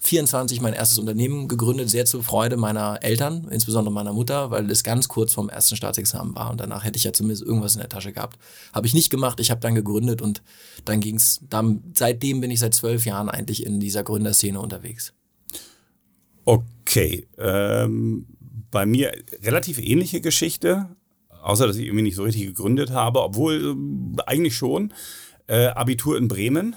[0.00, 4.84] 24 mein erstes Unternehmen gegründet, sehr zur Freude meiner Eltern, insbesondere meiner Mutter, weil es
[4.84, 7.88] ganz kurz vorm ersten Staatsexamen war und danach hätte ich ja zumindest irgendwas in der
[7.88, 8.38] Tasche gehabt.
[8.72, 10.42] Habe ich nicht gemacht, ich habe dann gegründet und
[10.84, 11.40] dann ging's.
[11.48, 15.14] Dann, seitdem bin ich seit zwölf Jahren eigentlich in dieser Gründerszene unterwegs.
[16.48, 17.26] Okay.
[17.36, 18.26] Ähm,
[18.70, 20.88] bei mir relativ ähnliche Geschichte,
[21.42, 24.94] außer dass ich irgendwie nicht so richtig gegründet habe, obwohl ähm, eigentlich schon.
[25.46, 26.74] Äh, Abitur in Bremen.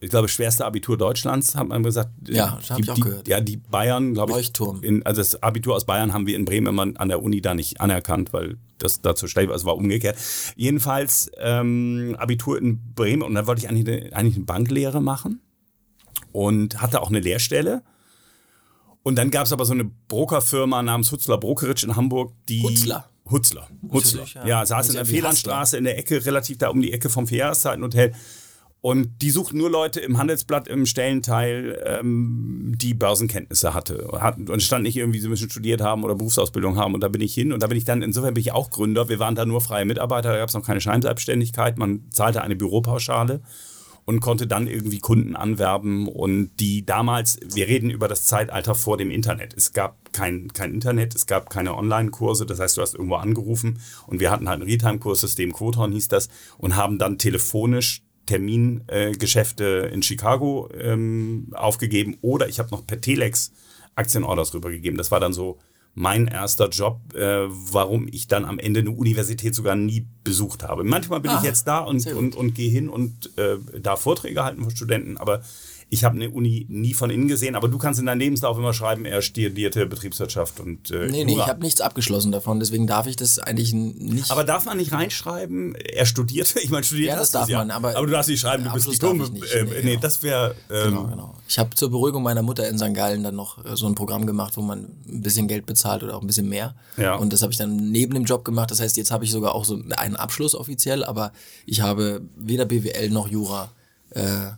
[0.00, 2.10] Ich glaube, schwerste Abitur Deutschlands, hat man gesagt.
[2.28, 3.26] Ja, das hab Die- ich auch die, gehört.
[3.26, 4.36] Ja, die Bayern, glaube ich.
[4.36, 4.80] Leuchtturm.
[4.84, 7.54] In, also das Abitur aus Bayern haben wir in Bremen immer an der Uni da
[7.54, 10.16] nicht anerkannt, weil das dazu stellt, es war umgekehrt.
[10.54, 15.40] Jedenfalls ähm, Abitur in Bremen und dann wollte ich eigentlich eine, eigentlich eine Banklehre machen
[16.30, 17.82] und hatte auch eine Lehrstelle.
[19.08, 22.62] Und dann gab es aber so eine Brokerfirma namens Hutzler Brokerage in Hamburg, die.
[22.62, 23.08] Hutzler?
[23.30, 23.66] Hutzler.
[23.90, 24.20] Hutzler.
[24.20, 24.66] Natürlich, Ja, ja.
[24.66, 28.12] saß in der Fehllandstraße in der Ecke, relativ da um die Ecke vom Vierjahreszeitenhotel.
[28.80, 34.08] Und die suchten nur Leute im Handelsblatt im Stellenteil, ähm, die Börsenkenntnisse hatte.
[34.20, 36.92] Hatten- Und stand nicht irgendwie, sie müssen studiert haben oder Berufsausbildung haben.
[36.94, 37.52] Und da bin ich hin.
[37.52, 39.08] Und da bin ich dann, insofern bin ich auch Gründer.
[39.08, 41.76] Wir waren da nur freie Mitarbeiter, da gab es noch keine Scheinselbstständigkeit.
[41.78, 43.40] Man zahlte eine Büropauschale
[44.08, 48.96] und konnte dann irgendwie Kunden anwerben und die damals, wir reden über das Zeitalter vor
[48.96, 49.52] dem Internet.
[49.54, 53.80] Es gab kein, kein Internet, es gab keine Online-Kurse, das heißt, du hast irgendwo angerufen
[54.06, 59.92] und wir hatten halt ein Realtime-Kurssystem, Quoton hieß das, und haben dann telefonisch Termingeschäfte äh,
[59.92, 63.52] in Chicago ähm, aufgegeben oder ich habe noch per Telex
[63.94, 64.96] Aktienorders rübergegeben.
[64.96, 65.58] Das war dann so
[65.98, 70.84] mein erster Job, äh, warum ich dann am Ende eine Universität sogar nie besucht habe.
[70.84, 74.44] Manchmal bin ich Ah, jetzt da und, und, und gehe hin und äh, da Vorträge
[74.44, 75.42] halten für Studenten, aber
[75.90, 77.54] ich habe eine Uni nie von innen gesehen.
[77.54, 81.32] Aber du kannst in deinem Lebenslauf immer schreiben, er studierte Betriebswirtschaft und äh, Nee, nee,
[81.32, 81.44] Jura.
[81.44, 84.30] ich habe nichts abgeschlossen davon, deswegen darf ich das eigentlich nicht.
[84.30, 86.60] aber darf man nicht reinschreiben, er studierte?
[86.60, 88.86] Ich meine, studiert Ja, das darf man, aber- aber du darfst nicht schreiben, du bist
[88.86, 89.34] Abschluss darf Diplom.
[89.36, 89.54] ich nicht.
[89.54, 90.00] Äh, Nee, nee, genau.
[90.00, 90.54] das wäre.
[90.70, 91.34] Ähm, Genau, genau.
[91.48, 92.92] Ich habe zur Beruhigung meiner Mutter in St.
[92.92, 96.16] Gallen dann noch äh, so ein Programm gemacht, wo man ein bisschen Geld bezahlt oder
[96.16, 96.74] auch ein bisschen mehr.
[96.98, 97.14] Ja.
[97.14, 98.70] Und das habe ich dann neben dem Job gemacht.
[98.70, 101.32] Das heißt, jetzt habe ich sogar auch so einen Abschluss offiziell, aber
[101.64, 103.70] ich habe weder BWL noch Jura.
[104.10, 104.50] Äh,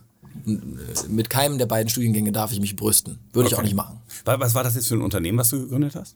[1.07, 3.19] mit keinem der beiden Studiengänge darf ich mich brüsten.
[3.33, 3.67] Würde ich auch Okay.
[3.67, 3.99] nicht machen.
[4.25, 6.15] wa- Was war das jetzt für ein Unternehmen, was du gegründet hast?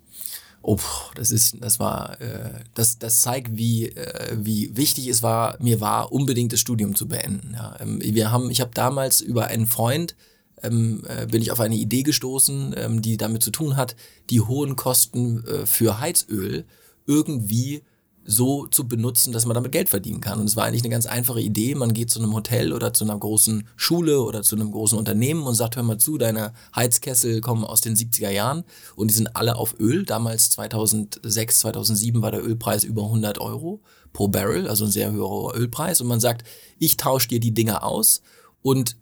[0.62, 0.80] Oh,
[1.14, 5.80] das ist, das war, äh, das, das zeigt, wie, äh, wie wichtig es war, mir
[5.80, 7.54] war, unbedingt das Studium zu beenden.
[7.54, 7.76] Ja.
[7.80, 10.16] Ähm, wir haben, ich habe damals über einen Freund
[10.64, 13.96] ähm, äh, bin ich auf eine Idee gestoßen, ähm, die damit zu tun hat,
[14.32, 16.66] die hohen Kosten äh, für Heizöl
[17.06, 17.84] irgendwie
[18.26, 20.40] so zu benutzen, dass man damit Geld verdienen kann.
[20.40, 21.76] Und es war eigentlich eine ganz einfache Idee.
[21.76, 25.44] Man geht zu einem Hotel oder zu einer großen Schule oder zu einem großen Unternehmen
[25.44, 28.64] und sagt, hör mal zu, deine Heizkessel kommen aus den 70er Jahren
[28.96, 30.06] und die sind alle auf Öl.
[30.06, 35.56] Damals 2006, 2007 war der Ölpreis über 100 Euro pro Barrel, also ein sehr höherer
[35.56, 36.02] Ölpreis.
[36.02, 36.46] Und man sagt,
[36.80, 38.22] ich tausche dir die Dinger aus
[38.62, 38.98] und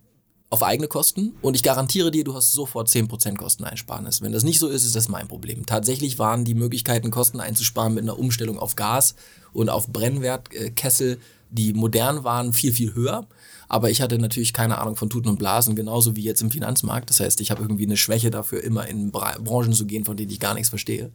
[0.54, 4.22] auf eigene Kosten und ich garantiere dir, du hast sofort 10% Kosteneinsparnis.
[4.22, 5.66] Wenn das nicht so ist, ist das mein Problem.
[5.66, 9.16] Tatsächlich waren die Möglichkeiten, Kosten einzusparen mit einer Umstellung auf Gas
[9.52, 11.18] und auf Brennwertkessel,
[11.50, 13.26] die modern waren, viel, viel höher.
[13.68, 17.10] Aber ich hatte natürlich keine Ahnung von Tuten und Blasen, genauso wie jetzt im Finanzmarkt.
[17.10, 20.16] Das heißt, ich habe irgendwie eine Schwäche dafür, immer in Bra Branchen zu gehen, von
[20.16, 21.10] denen ich gar nichts verstehe.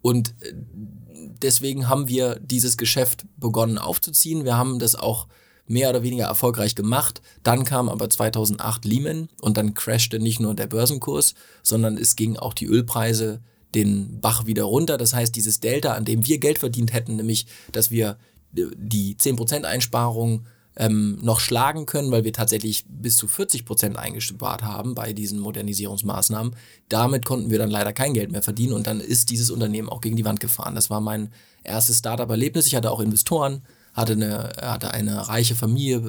[0.00, 0.54] Und äh,
[1.40, 4.44] deswegen haben wir dieses Geschäft begonnen aufzuziehen.
[4.44, 5.28] Wir haben das auch
[5.66, 7.22] mehr oder weniger erfolgreich gemacht.
[7.42, 12.36] Dann kam aber 2008 Lehman und dann crashte nicht nur der Börsenkurs, sondern es ging
[12.36, 13.40] auch die Ölpreise
[13.74, 14.98] den Bach wieder runter.
[14.98, 18.18] Das heißt, dieses Delta, an dem wir Geld verdient hätten, nämlich, dass wir
[18.56, 20.44] äh, die 10% Einsparung
[20.76, 25.38] ähm, noch schlagen können, weil wir tatsächlich bis zu 40 Prozent eingespart haben bei diesen
[25.38, 26.56] Modernisierungsmaßnahmen.
[26.88, 30.00] Damit konnten wir dann leider kein Geld mehr verdienen und dann ist dieses Unternehmen auch
[30.00, 30.74] gegen die Wand gefahren.
[30.74, 31.30] Das war mein
[31.62, 32.66] erstes Startup-Erlebnis.
[32.66, 33.62] Ich hatte auch Investoren,
[33.92, 36.00] hatte eine, hatte eine reiche Familie,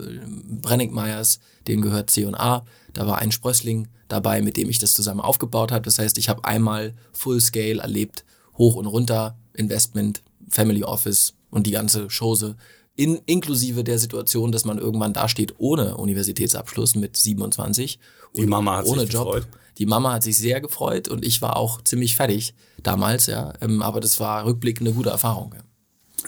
[0.61, 2.65] Brenningmeyers, denen gehört C&A.
[2.93, 5.83] Da war ein Sprössling dabei, mit dem ich das zusammen aufgebaut habe.
[5.83, 8.23] Das heißt, ich habe einmal Full Scale erlebt,
[8.57, 12.55] hoch und runter, Investment, Family Office und die ganze Chose
[12.95, 17.99] in, inklusive der Situation, dass man irgendwann dasteht ohne Universitätsabschluss mit 27
[18.35, 19.25] die Mama hat ohne sich Job.
[19.25, 19.47] gefreut.
[19.77, 23.53] Die Mama hat sich sehr gefreut und ich war auch ziemlich fertig damals, ja.
[23.61, 25.53] Ähm, aber das war rückblickend eine gute Erfahrung.
[25.55, 25.61] Ja.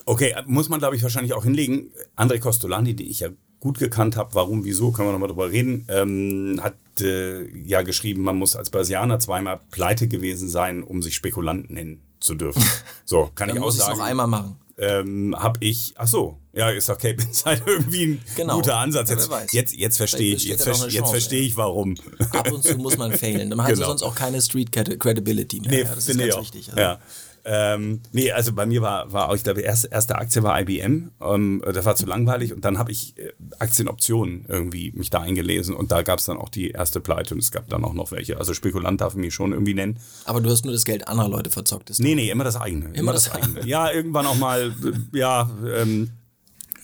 [0.06, 1.92] Okay, muss man glaube ich wahrscheinlich auch hinlegen.
[2.18, 3.30] André Costolani, die ich ja
[3.60, 8.22] gut gekannt habe, warum, wieso, können wir nochmal drüber reden, ähm, hat äh, ja geschrieben,
[8.22, 12.64] man muss als Börsianer zweimal pleite gewesen sein, um sich Spekulant nennen zu dürfen.
[13.08, 13.98] So, kann ich auch muss sagen.
[14.00, 14.56] noch einmal machen.
[14.80, 18.56] ähm, habe ich, ach so, ja, ist doch Cape Insight irgendwie ein Genau.
[18.58, 19.10] guter Ansatz.
[19.12, 21.96] Jetzt, jetzt, jetzt verstehe ich, jetzt, ver- jetzt verstehe ich, warum.
[22.32, 23.50] Ab und zu muss man failen.
[23.52, 23.88] Dann hast du Genau.
[23.90, 25.70] sonst auch keine Street Credi- Credibility mehr.
[25.72, 26.42] Nee, ja, das ist ganz ich auch.
[26.42, 26.70] wichtig.
[26.70, 26.80] Also.
[26.82, 27.00] Ja.
[27.48, 31.12] Ähm, nee, also bei mir war, war auch, ich glaube, erste, erste Aktie war IBM.
[31.22, 35.76] Ähm, das war zu langweilig und dann habe ich äh, Aktienoptionen irgendwie mich da eingelesen
[35.76, 38.12] und da gab es dann auch die erste Pleite und es gab dann auch noch
[38.12, 38.40] welche.
[38.40, 40.00] Also Spekulant darf ich mich schon irgendwie nennen.
[40.26, 41.92] Aber du hast nur das Geld anderer Leute verzockt.
[41.92, 42.90] Ist Nee, nee, immer das eigene.
[42.94, 43.62] Immer, das, das eigene.
[43.66, 46.10] Ja, irgendwann auch mal, äh, ja, ähm,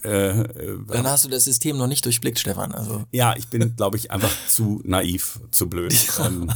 [0.03, 2.71] äh, äh, Dann hast du das System noch nicht durchblickt, Stefan.
[2.71, 5.95] Also ja, ich bin, glaube ich, einfach zu naiv, zu blöd.
[6.23, 6.51] Ähm,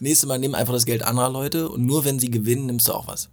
[0.00, 2.92] nächstes Mal nimm einfach das Geld anderer Leute und nur wenn sie gewinnen, nimmst du
[2.92, 3.28] auch was.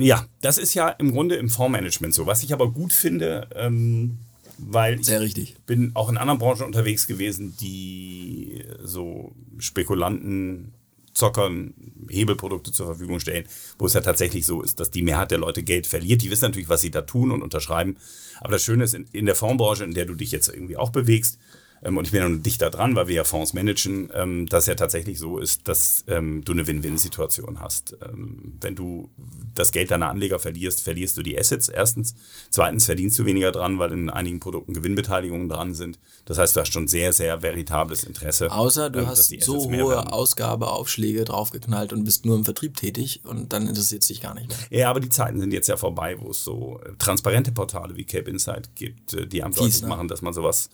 [0.00, 2.26] Ja, das ist ja im Grunde im Fondsmanagement so.
[2.26, 4.18] Was ich aber gut finde, ähm,
[4.58, 5.56] weil ich Sehr richtig.
[5.66, 10.72] bin auch in anderen Branchen unterwegs gewesen, die so Spekulanten,
[11.14, 11.74] Zockern
[12.08, 13.44] Hebelprodukte zur Verfügung stellen,
[13.78, 16.22] wo es ja tatsächlich so ist, dass die Mehrheit der Leute Geld verliert.
[16.22, 17.96] Die wissen natürlich, was sie da tun und unterschreiben.
[18.40, 20.90] Aber das Schöne ist, in, in der Fondsbranche, in der du dich jetzt irgendwie auch
[20.90, 21.38] bewegst,
[21.82, 24.74] und ich bin ja nun dichter dran, weil wir ja Fonds managen, ähm, dass ja
[24.76, 27.96] tatsächlich so ist, dass ähm, du eine Win-Win-Situation hast.
[28.02, 29.10] Ähm, wenn du
[29.54, 32.14] das Geld deiner Anleger verlierst, verlierst du die Assets erstens.
[32.50, 35.98] Zweitens verdienst du weniger dran, weil in einigen Produkten Gewinnbeteiligungen dran sind.
[36.24, 38.52] Das heißt, du hast schon sehr, sehr veritables Interesse.
[38.52, 40.12] Außer du ähm, hast so hohe.
[40.12, 44.48] Ausgabeaufschläge draufgeknallt und bist nur im Vertrieb tätig und dann interessiert es dich gar nicht
[44.48, 44.80] mehr.
[44.80, 48.04] Ja, aber die Zeiten sind jetzt ja vorbei, wo es so äh, transparente Portale wie
[48.04, 49.88] Cape Insight gibt, äh, die Fies, deutlich ne?
[49.88, 50.70] machen, dass man sowas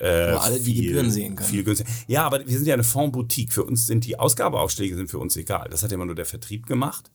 [0.00, 1.48] äh, Wo alle die Gebühren sehen können.
[1.48, 1.90] Viel günstiger.
[2.08, 3.52] Ja, aber wir sind ja eine Fondsboutique.
[3.52, 5.68] Für uns sind die Ausgabeaufschläge sind für uns egal.
[5.70, 7.10] Das hat ja immer nur der Vertrieb gemacht.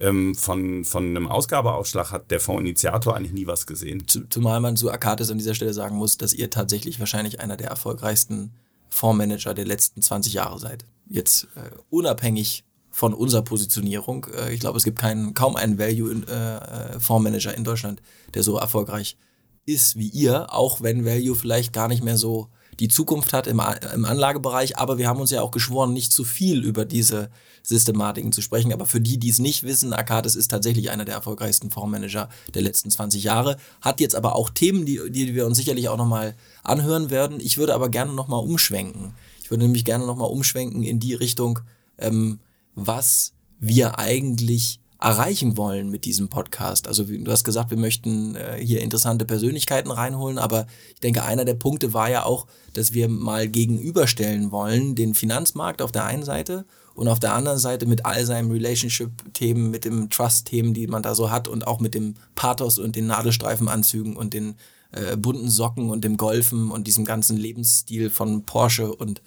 [0.00, 4.08] Ähm, von, von einem Ausgabeaufschlag hat der Fondsinitiator eigentlich nie was gesehen.
[4.08, 7.58] Zu- Zumal man zu Akatis an dieser Stelle sagen muss, dass ihr tatsächlich wahrscheinlich einer
[7.58, 8.52] der erfolgreichsten
[8.88, 10.86] Fondsmanager der letzten 20 Jahre seid.
[11.10, 14.26] Jetzt äh, unabhängig von unserer Positionierung.
[14.34, 18.00] Äh, ich glaube, es gibt keinen, kaum einen Value-Fondsmanager in Deutschland,
[18.34, 19.29] der so erfolgreich ist
[19.66, 22.48] wie ihr, auch wenn Value vielleicht gar nicht mehr so
[22.80, 23.60] die Zukunft hat im,
[23.94, 24.78] im Anlagebereich.
[24.78, 27.30] Aber wir haben uns ja auch geschworen, nicht zu viel über diese
[27.62, 28.72] Systematiken zu sprechen.
[28.72, 32.62] Aber für die, die es nicht wissen, Arcadis ist tatsächlich einer der erfolgreichsten Fondsmanager der
[32.62, 33.58] letzten 20 Jahre.
[33.80, 37.38] Hat jetzt aber auch Themen, die, die wir uns sicherlich auch nochmal anhören werden.
[37.38, 39.12] Ich würde aber gerne nochmal umschwenken.
[39.42, 41.60] Ich würde nämlich gerne nochmal umschwenken in die Richtung,
[41.98, 42.40] ähm,
[42.74, 46.86] was wir eigentlich erreichen wollen mit diesem Podcast.
[46.86, 51.46] Also du hast gesagt, wir möchten äh, hier interessante Persönlichkeiten reinholen, aber ich denke, einer
[51.46, 56.22] der Punkte war ja auch, dass wir mal gegenüberstellen wollen, den Finanzmarkt auf der einen
[56.22, 61.02] Seite und auf der anderen Seite mit all seinen Relationship-Themen, mit dem Trust-Themen, die man
[61.02, 64.56] da so hat und auch mit dem Pathos und den Nadelstreifenanzügen und den
[64.92, 69.22] äh, bunten Socken und dem Golfen und diesem ganzen Lebensstil von Porsche und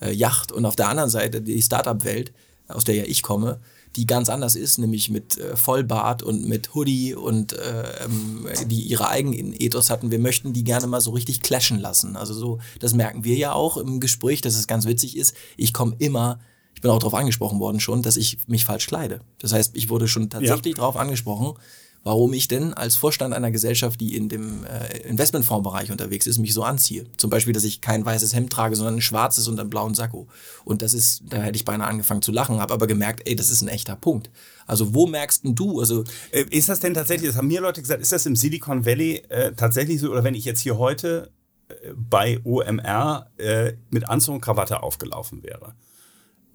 [0.00, 2.32] äh, Yacht und auf der anderen Seite die Startup-Welt,
[2.68, 3.60] aus der ja ich komme,
[3.98, 8.82] die ganz anders ist, nämlich mit äh, Vollbart und mit Hoodie und äh, ähm, die
[8.82, 10.12] ihre eigenen Ethos hatten.
[10.12, 12.16] Wir möchten die gerne mal so richtig clashen lassen.
[12.16, 15.34] Also so, das merken wir ja auch im Gespräch, dass es ganz witzig ist.
[15.56, 16.38] Ich komme immer,
[16.76, 19.20] ich bin auch darauf angesprochen worden schon, dass ich mich falsch kleide.
[19.40, 21.58] Das heißt, ich wurde schon tatsächlich darauf angesprochen,
[22.04, 26.54] warum ich denn als Vorstand einer Gesellschaft, die in dem äh, Investmentfondsbereich unterwegs ist, mich
[26.54, 27.06] so anziehe.
[27.16, 30.28] Zum Beispiel, dass ich kein weißes Hemd trage, sondern ein schwarzes und einen blauen Sakko.
[30.64, 33.50] Und das ist, da hätte ich beinahe angefangen zu lachen, habe aber gemerkt, ey, das
[33.50, 34.30] ist ein echter Punkt.
[34.66, 37.80] Also wo merkst denn du, also Äh, Ist das denn tatsächlich, das haben mir Leute
[37.80, 41.30] gesagt, ist das im Silicon Valley äh, tatsächlich so, oder wenn ich jetzt hier heute
[41.68, 45.74] äh, bei OMR äh, mit Anzug und Krawatte aufgelaufen wäre,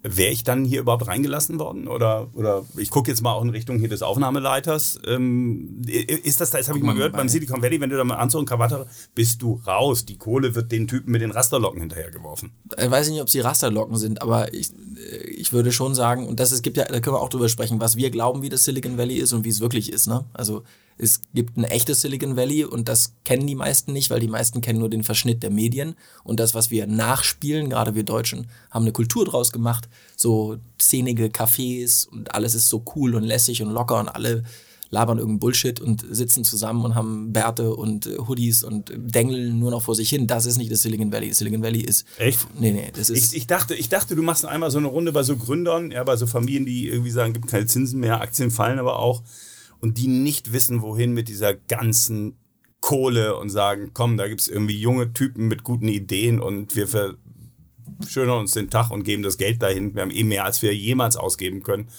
[0.03, 1.87] wäre ich dann hier überhaupt reingelassen worden?
[1.87, 4.99] Oder, oder ich gucke jetzt mal auch in Richtung hier des Aufnahmeleiters.
[5.07, 7.19] Ähm, ist das, das habe ich mal mal gehört, bei.
[7.19, 8.85] beim Silicon Valley, wenn du da mit Anzug und Krawatte
[9.15, 10.05] bist du raus.
[10.05, 12.51] Die Kohle wird den Typen mit den Rasterlocken hinterhergeworfen.
[12.77, 14.71] ich weiß nicht, ob sie Rasterlocken sind, aber ich,
[15.25, 17.79] ich würde schon sagen, und das es gibt ja, da können wir auch drüber sprechen,
[17.79, 20.07] was wir glauben, wie das Silicon Valley ist und wie es wirklich ist.
[20.07, 20.25] Ne?
[20.33, 20.63] Also
[20.97, 24.61] es gibt ein echtes Silicon Valley und das kennen die meisten nicht, weil die meisten
[24.61, 28.83] kennen nur den Verschnitt der Medien und das, was wir nachspielen, gerade wir Deutschen, haben
[28.83, 33.71] eine Kultur draus gemacht, so zähnige Cafés und alles ist so cool und lässig und
[33.71, 34.43] locker und alle
[34.93, 39.71] labern irgendeinen Bullshit und sitzen zusammen und haben Bärte und äh, Hoodies und dengeln nur
[39.71, 40.27] noch vor sich hin.
[40.27, 41.29] Das ist nicht das Silicon Valley.
[41.29, 42.05] Das Silicon Valley ist.
[42.19, 42.47] Echt?
[42.59, 43.33] Nee, nee, das ist.
[43.33, 46.03] Ich, ich, dachte, ich dachte, du machst einmal so eine Runde bei so Gründern, ja,
[46.03, 49.23] bei so Familien, die irgendwie sagen, gibt keine Zinsen mehr, Aktien fallen aber auch
[49.83, 52.37] und die nicht wissen, wohin mit dieser ganzen
[52.79, 56.87] Kohle und sagen, komm, da gibt es irgendwie junge Typen mit guten Ideen und wir
[56.87, 59.93] verschönern uns den Tag und geben das Geld dahin.
[59.93, 61.89] Wir haben eh mehr, als wir jemals ausgeben können.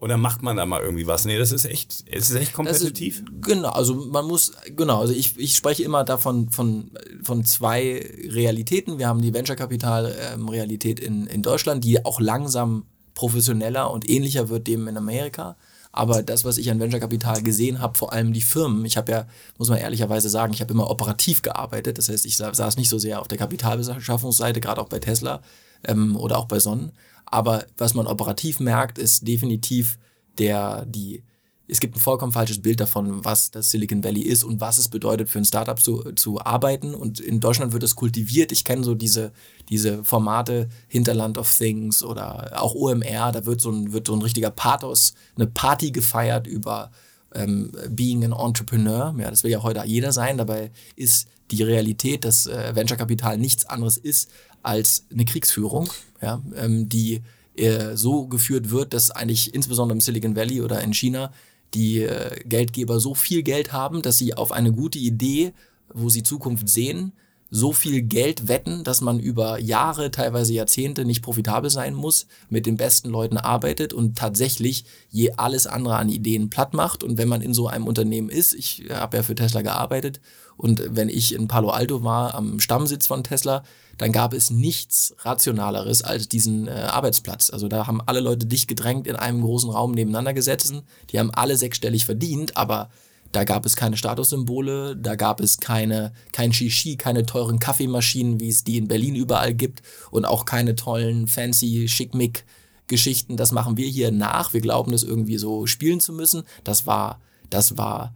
[0.00, 1.26] Und dann macht man da mal irgendwie was.
[1.26, 3.18] Nee, das ist echt, es ist echt kompetitiv.
[3.20, 6.90] Ist, genau, also man muss, genau, also ich, ich spreche immer davon von,
[7.22, 8.98] von zwei Realitäten.
[8.98, 14.66] Wir haben die Venture-Kapital-Realität ähm, in, in Deutschland, die auch langsam professioneller und ähnlicher wird
[14.66, 15.56] dem in Amerika.
[15.98, 19.10] Aber das, was ich an Venture Capital gesehen habe, vor allem die Firmen, ich habe
[19.10, 19.26] ja,
[19.58, 21.98] muss man ehrlicherweise sagen, ich habe immer operativ gearbeitet.
[21.98, 25.42] Das heißt, ich saß nicht so sehr auf der Kapitalbeschaffungsseite, gerade auch bei Tesla
[25.82, 26.92] ähm, oder auch bei Sonnen.
[27.26, 29.98] Aber was man operativ merkt, ist definitiv
[30.38, 31.24] der, die,
[31.70, 34.88] es gibt ein vollkommen falsches Bild davon, was das Silicon Valley ist und was es
[34.88, 36.94] bedeutet, für ein Startup zu, zu arbeiten.
[36.94, 38.52] Und in Deutschland wird es kultiviert.
[38.52, 39.32] Ich kenne so diese,
[39.68, 44.22] diese Formate Hinterland of Things oder auch OMR, da wird so ein, wird so ein
[44.22, 46.90] richtiger Pathos, eine Party gefeiert über
[47.34, 49.14] ähm, Being an Entrepreneur.
[49.18, 50.38] Ja, das will ja heute jeder sein.
[50.38, 54.30] Dabei ist die Realität, dass äh, Venture Capital nichts anderes ist
[54.62, 55.90] als eine Kriegsführung,
[56.22, 57.22] ja, ähm, die
[57.56, 61.32] äh, so geführt wird, dass eigentlich insbesondere im Silicon Valley oder in China
[61.74, 65.52] die äh, Geldgeber so viel Geld haben, dass sie auf eine gute Idee,
[65.92, 67.12] wo sie Zukunft sehen,
[67.50, 72.66] so viel Geld wetten, dass man über Jahre, teilweise Jahrzehnte nicht profitabel sein muss, mit
[72.66, 77.02] den besten Leuten arbeitet und tatsächlich je alles andere an Ideen platt macht.
[77.02, 80.20] Und wenn man in so einem Unternehmen ist, ich habe ja für Tesla gearbeitet
[80.58, 83.62] und wenn ich in Palo Alto war, am Stammsitz von Tesla,
[83.96, 87.50] dann gab es nichts Rationaleres als diesen äh, Arbeitsplatz.
[87.50, 90.82] Also da haben alle Leute dicht gedrängt in einem großen Raum nebeneinander gesessen.
[91.10, 92.90] Die haben alle sechsstellig verdient, aber
[93.32, 98.48] da gab es keine Statussymbole, da gab es keine, kein Shishi, keine teuren Kaffeemaschinen, wie
[98.48, 102.44] es die in Berlin überall gibt und auch keine tollen, fancy, schickmick
[102.86, 103.36] Geschichten.
[103.36, 104.54] Das machen wir hier nach.
[104.54, 106.42] Wir glauben, das irgendwie so spielen zu müssen.
[106.64, 108.14] Das war, das war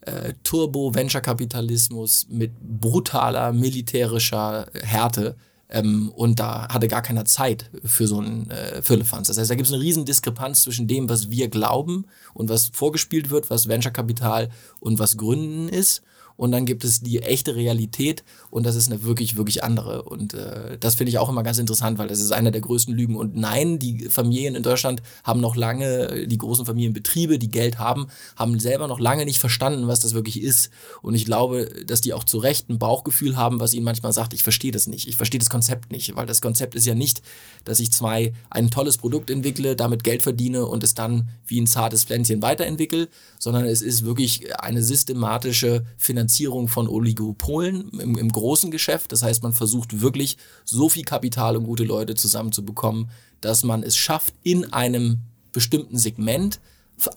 [0.00, 5.36] äh, Turbo-Venture-Kapitalismus mit brutaler militärischer Härte
[5.74, 9.28] ähm, und da hatte gar keiner Zeit für so einen äh, Firlefanz.
[9.28, 12.70] Das heißt, da gibt es eine riesen Diskrepanz zwischen dem, was wir glauben und was
[12.72, 16.02] vorgespielt wird, was Venture-Kapital und was Gründen ist
[16.36, 20.02] und dann gibt es die echte Realität und das ist eine wirklich, wirklich andere.
[20.02, 22.94] Und äh, das finde ich auch immer ganz interessant, weil das ist einer der größten
[22.94, 23.14] Lügen.
[23.14, 28.08] Und nein, die Familien in Deutschland haben noch lange, die großen Familienbetriebe, die Geld haben,
[28.36, 30.70] haben selber noch lange nicht verstanden, was das wirklich ist.
[31.02, 34.32] Und ich glaube, dass die auch zu Recht ein Bauchgefühl haben, was ihnen manchmal sagt,
[34.32, 37.22] ich verstehe das nicht, ich verstehe das Konzept nicht, weil das Konzept ist ja nicht,
[37.64, 41.66] dass ich zwei ein tolles Produkt entwickle, damit Geld verdiene und es dann wie ein
[41.66, 48.32] zartes Pflänzchen weiterentwickle, sondern es ist wirklich eine systematische Finanzierung Finanzierung von Oligopolen im, im
[48.32, 49.12] großen Geschäft.
[49.12, 53.10] Das heißt, man versucht wirklich so viel Kapital und gute Leute zusammenzubekommen,
[53.42, 55.18] dass man es schafft, in einem
[55.52, 56.60] bestimmten Segment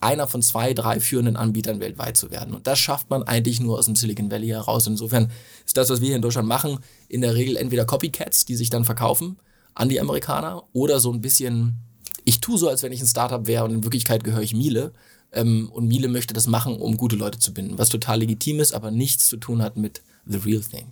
[0.01, 2.53] einer von zwei, drei führenden Anbietern weltweit zu werden.
[2.53, 4.87] Und das schafft man eigentlich nur aus dem Silicon Valley heraus.
[4.87, 5.31] Insofern
[5.65, 8.69] ist das, was wir hier in Deutschland machen, in der Regel entweder Copycats, die sich
[8.69, 9.37] dann verkaufen
[9.73, 11.77] an die Amerikaner, oder so ein bisschen,
[12.25, 14.91] ich tue so, als wenn ich ein Startup wäre und in Wirklichkeit gehöre ich Miele
[15.31, 18.73] ähm, und Miele möchte das machen, um gute Leute zu binden, was total legitim ist,
[18.73, 20.87] aber nichts zu tun hat mit The Real Thing.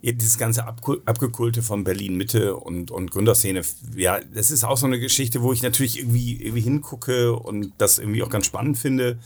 [0.00, 3.62] Ja, dieses ganze Abgekulte von Berlin Mitte und, und Gründerszene,
[3.96, 7.98] ja, das ist auch so eine Geschichte, wo ich natürlich irgendwie, irgendwie hingucke und das
[7.98, 9.18] irgendwie auch ganz spannend finde.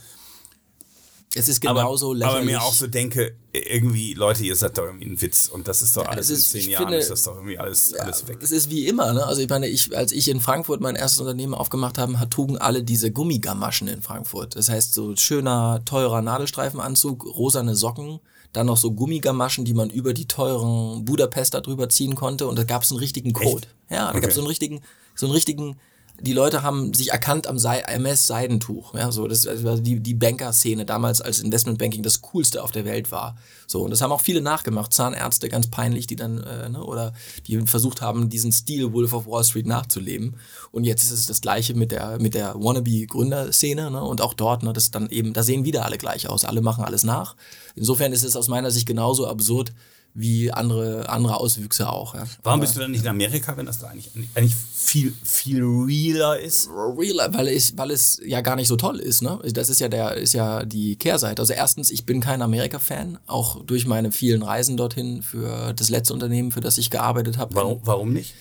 [1.35, 2.37] Es ist genauso aber, lächerlich.
[2.37, 5.81] Aber mir auch so denke, irgendwie, Leute, ihr seid doch irgendwie ein Witz und das
[5.81, 8.03] ist doch ja, alles ist, in zehn Jahren finde, ist das doch irgendwie alles, ja,
[8.03, 8.37] alles weg.
[8.41, 9.25] Es ist wie immer, ne?
[9.25, 12.83] Also ich meine, ich, als ich in Frankfurt mein erstes Unternehmen aufgemacht habe, trugen alle
[12.83, 14.55] diese Gummigamaschen in Frankfurt.
[14.55, 18.19] Das heißt, so schöner, teurer Nadelstreifenanzug, rosane Socken,
[18.51, 22.63] dann noch so Gummigamaschen, die man über die teuren Budapester drüber ziehen konnte und da
[22.63, 23.65] gab es einen richtigen Code.
[23.65, 23.75] Echt?
[23.89, 24.21] Ja, da okay.
[24.21, 24.81] gab es so einen richtigen,
[25.15, 25.77] so einen richtigen
[26.23, 28.93] die Leute haben sich erkannt am MS-Seidentuch.
[28.93, 33.11] Ja, so, das also die, die Banker-Szene damals als Investmentbanking das coolste auf der Welt
[33.11, 33.35] war.
[33.67, 34.93] So, und das haben auch viele nachgemacht.
[34.93, 37.11] Zahnärzte, ganz peinlich, die dann, äh, ne, oder
[37.47, 40.37] die versucht haben, diesen Stil Wolf of Wall Street nachzuleben.
[40.71, 44.63] Und jetzt ist es das Gleiche mit der, mit der Wannabe-Gründerszene, ne, und auch dort,
[44.63, 46.45] ne, das dann eben, da sehen wieder alle gleich aus.
[46.45, 47.35] Alle machen alles nach.
[47.75, 49.73] Insofern ist es aus meiner Sicht genauso absurd,
[50.15, 52.13] wie andere, andere Auswüchse auch.
[52.13, 52.25] Ja.
[52.43, 56.39] Warum bist du dann nicht in Amerika, wenn das da eigentlich, eigentlich viel, viel realer
[56.39, 56.69] ist?
[56.69, 59.23] Realer, weil, ich, weil es ja gar nicht so toll ist.
[59.23, 59.39] Ne?
[59.53, 61.41] Das ist ja, der, ist ja die Kehrseite.
[61.41, 66.13] Also erstens, ich bin kein Amerika-Fan, auch durch meine vielen Reisen dorthin für das letzte
[66.13, 67.55] Unternehmen, für das ich gearbeitet habe.
[67.55, 68.35] Warum, warum nicht?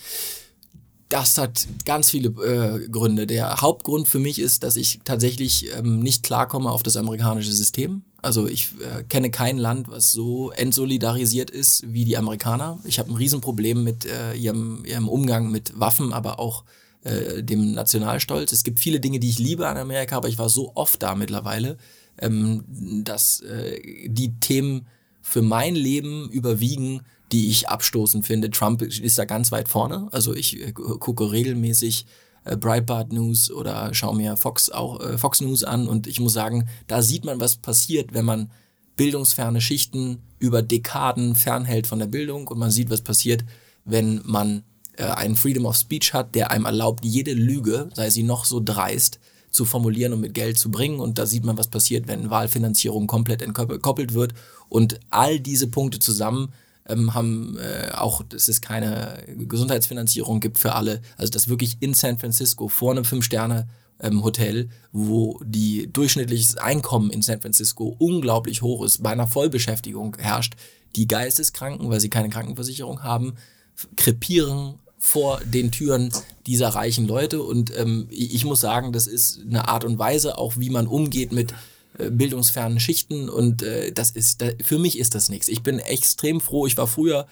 [1.08, 3.26] Das hat ganz viele äh, Gründe.
[3.26, 8.02] Der Hauptgrund für mich ist, dass ich tatsächlich ähm, nicht klarkomme auf das amerikanische System.
[8.22, 12.78] Also ich äh, kenne kein Land, was so entsolidarisiert ist wie die Amerikaner.
[12.84, 16.64] Ich habe ein Riesenproblem mit äh, ihrem, ihrem Umgang mit Waffen, aber auch
[17.02, 18.52] äh, dem Nationalstolz.
[18.52, 21.16] Es gibt viele Dinge, die ich liebe an Amerika, aber ich war so oft da
[21.16, 21.78] mittlerweile,
[22.18, 22.64] ähm,
[23.04, 24.86] dass äh, die Themen
[25.20, 27.02] für mein Leben überwiegen,
[27.32, 28.50] die ich abstoßend finde.
[28.50, 30.06] Trump ist da ganz weit vorne.
[30.12, 32.06] Also ich äh, gucke regelmäßig
[32.44, 36.32] äh, Breitbart News oder schaue mir Fox auch äh, Fox News an und ich muss
[36.32, 38.50] sagen, da sieht man, was passiert, wenn man
[38.96, 43.44] bildungsferne Schichten über Dekaden fernhält von der Bildung und man sieht, was passiert,
[43.84, 44.64] wenn man
[44.96, 48.60] äh, einen Freedom of Speech hat, der einem erlaubt, jede Lüge, sei sie noch so
[48.62, 49.18] dreist,
[49.50, 50.98] zu formulieren und mit Geld zu bringen.
[50.98, 54.32] Und da sieht man, was passiert, wenn Wahlfinanzierung komplett entkoppelt wird.
[54.68, 56.52] Und all diese Punkte zusammen
[56.88, 61.00] ähm, haben äh, auch, dass es keine Gesundheitsfinanzierung gibt für alle.
[61.16, 63.68] Also das wirklich in San Francisco vor einem Fünf-Sterne
[64.00, 70.16] ähm, Hotel, wo die durchschnittliches Einkommen in San Francisco unglaublich hoch ist, bei einer Vollbeschäftigung
[70.18, 70.54] herrscht,
[70.96, 73.34] die Geisteskranken, weil sie keine Krankenversicherung haben,
[73.96, 76.12] krepieren vor den Türen
[76.46, 77.42] dieser reichen Leute.
[77.42, 81.32] Und ähm, ich muss sagen, das ist eine Art und Weise, auch wie man umgeht
[81.32, 81.54] mit
[81.98, 85.48] bildungsfernen Schichten und äh, das ist, da, für mich ist das nichts.
[85.48, 86.66] Ich bin extrem froh.
[86.66, 87.26] Ich war früher,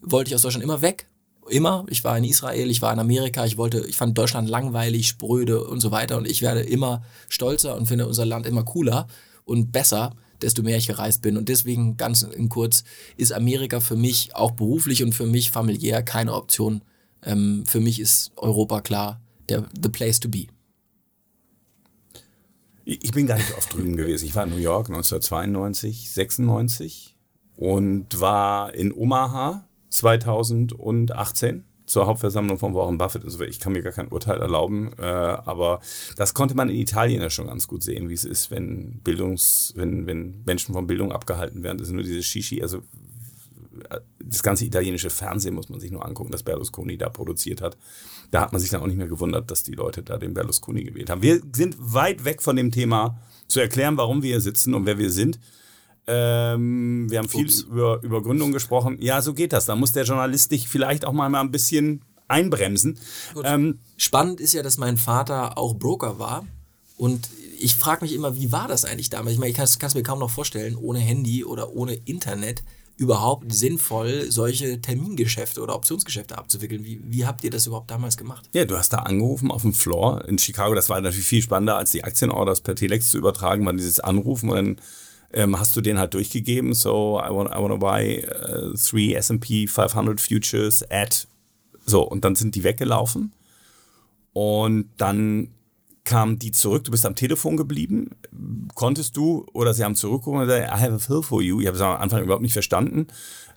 [0.00, 1.08] wollte ich aus Deutschland immer weg.
[1.48, 1.86] Immer.
[1.88, 5.64] Ich war in Israel, ich war in Amerika, ich wollte, ich fand Deutschland langweilig, spröde
[5.64, 9.08] und so weiter und ich werde immer stolzer und finde unser Land immer cooler
[9.44, 11.36] und besser, desto mehr ich gereist bin.
[11.36, 12.84] Und deswegen ganz in kurz
[13.16, 16.82] ist Amerika für mich auch beruflich und für mich familiär keine Option.
[17.24, 20.46] Ähm, für mich ist Europa klar der the place to be.
[22.84, 24.26] Ich bin gar nicht oft drüben gewesen.
[24.26, 27.16] Ich war in New York 1992, 96
[27.56, 33.24] und war in Omaha 2018 zur Hauptversammlung von Warren Buffett.
[33.24, 35.80] Also ich kann mir gar kein Urteil erlauben, äh, aber
[36.16, 39.72] das konnte man in Italien ja schon ganz gut sehen, wie es ist, wenn Bildungs,
[39.76, 41.78] wenn, wenn Menschen von Bildung abgehalten werden.
[41.78, 42.82] Das sind nur diese Shishi, also
[44.18, 47.76] das ganze italienische Fernsehen muss man sich nur angucken, das Berlusconi da produziert hat
[48.32, 50.82] da hat man sich dann auch nicht mehr gewundert, dass die Leute da den Berlusconi
[50.82, 51.22] gewählt haben.
[51.22, 54.98] Wir sind weit weg von dem Thema zu erklären, warum wir hier sitzen und wer
[54.98, 55.38] wir sind.
[56.06, 58.96] Ähm, wir haben viel über, über Gründung gesprochen.
[59.00, 59.66] Ja, so geht das.
[59.66, 62.98] Da muss der Journalist dich vielleicht auch mal, mal ein bisschen einbremsen.
[63.44, 66.46] Ähm, Spannend ist ja, dass mein Vater auch Broker war.
[66.96, 69.34] Und ich frage mich immer, wie war das eigentlich damals?
[69.34, 72.64] Ich meine, ich kann es mir kaum noch vorstellen, ohne Handy oder ohne Internet
[73.02, 76.84] überhaupt sinnvoll, solche Termingeschäfte oder Optionsgeschäfte abzuwickeln?
[76.84, 78.48] Wie, wie habt ihr das überhaupt damals gemacht?
[78.54, 80.74] Ja, du hast da angerufen auf dem Floor in Chicago.
[80.74, 84.50] Das war natürlich viel spannender, als die Aktienorders per Telex zu übertragen, war dieses Anrufen
[84.50, 84.76] und dann
[85.32, 86.74] ähm, hast du den halt durchgegeben.
[86.74, 91.26] So, I want, I want to buy uh, three S&P 500 Futures at
[91.84, 93.32] so und dann sind die weggelaufen
[94.32, 95.48] und dann
[96.04, 98.10] kamen die zurück, du bist am Telefon geblieben,
[98.74, 101.60] konntest du, oder sie haben zurückgekommen und gesagt, I have a fill for you.
[101.60, 103.06] Ich habe es am Anfang überhaupt nicht verstanden.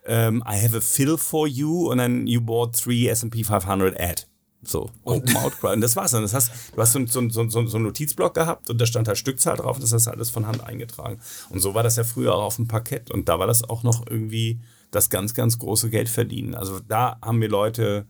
[0.07, 3.99] Um, ähm, I have a fill for you und dann you bought three S&P 500
[3.99, 4.27] ad.
[4.67, 5.73] So, Open Outcry.
[5.73, 6.23] Und das war's dann.
[6.23, 9.17] Das heißt, du hast so, so, so, so, einen Notizblock gehabt und da stand halt
[9.17, 11.19] Stückzahl drauf und das hast du alles von Hand eingetragen.
[11.49, 13.11] Und so war das ja früher auch auf dem Parkett.
[13.11, 14.59] Und da war das auch noch irgendwie
[14.91, 16.55] das ganz, ganz große Geld verdienen.
[16.55, 18.07] Also da haben mir Leute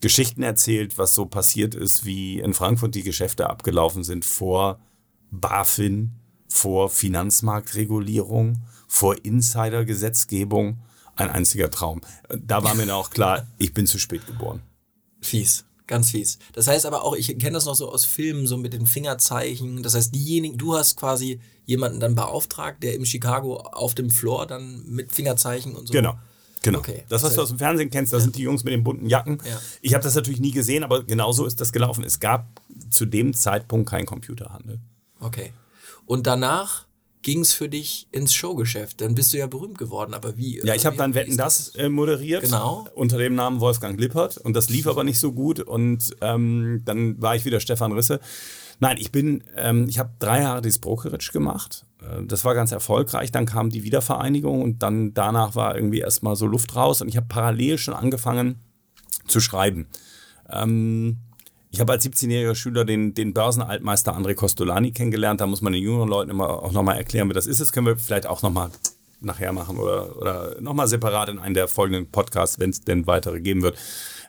[0.00, 4.78] Geschichten erzählt, was so passiert ist, wie in Frankfurt die Geschäfte abgelaufen sind vor
[5.30, 6.12] BaFin,
[6.48, 10.78] vor Finanzmarktregulierung, vor Insidergesetzgebung.
[11.16, 12.00] Ein einziger Traum.
[12.28, 14.62] Da war mir dann auch klar, ich bin zu spät geboren.
[15.20, 15.64] Fies.
[15.88, 16.38] Ganz fies.
[16.52, 19.82] Das heißt aber auch, ich kenne das noch so aus Filmen, so mit den Fingerzeichen.
[19.82, 24.46] Das heißt, diejenigen, du hast quasi jemanden dann beauftragt, der im Chicago auf dem Floor
[24.46, 25.92] dann mit Fingerzeichen und so.
[25.92, 26.18] Genau.
[26.62, 26.78] Genau.
[26.78, 27.04] Okay.
[27.08, 28.22] Das, was du aus dem Fernsehen kennst, da ja.
[28.22, 29.38] sind die Jungs mit den bunten Jacken.
[29.44, 29.60] Ja.
[29.80, 32.04] Ich habe das natürlich nie gesehen, aber genauso ist das gelaufen.
[32.04, 32.46] Es gab
[32.90, 34.80] zu dem Zeitpunkt keinen Computerhandel.
[35.20, 35.52] Okay.
[36.06, 36.86] Und danach
[37.22, 39.00] ging es für dich ins Showgeschäft.
[39.00, 40.60] Dann bist du ja berühmt geworden, aber wie?
[40.64, 42.42] Ja, ich habe dann Wetten das äh, moderiert.
[42.42, 42.86] Genau.
[42.94, 44.38] Unter dem Namen Wolfgang Lippert.
[44.38, 45.60] Und das lief aber nicht so gut.
[45.60, 48.20] Und ähm, dann war ich wieder Stefan Risse.
[48.80, 52.72] Nein, ich bin, ähm, ich habe drei Jahre dieses Brokerage gemacht äh, das war ganz
[52.72, 53.32] erfolgreich.
[53.32, 57.16] Dann kam die Wiedervereinigung und dann danach war irgendwie erstmal so Luft raus und ich
[57.16, 58.56] habe parallel schon angefangen
[59.26, 59.86] zu schreiben.
[60.50, 61.18] Ähm,
[61.70, 65.40] ich habe als 17-jähriger Schüler den, den Börsenaltmeister André Costolani kennengelernt.
[65.40, 67.60] Da muss man den jüngeren Leuten immer auch nochmal erklären, wie das ist.
[67.60, 68.70] Das können wir vielleicht auch nochmal
[69.20, 73.40] nachher machen oder, oder nochmal separat in einem der folgenden Podcasts, wenn es denn weitere
[73.40, 73.76] geben wird,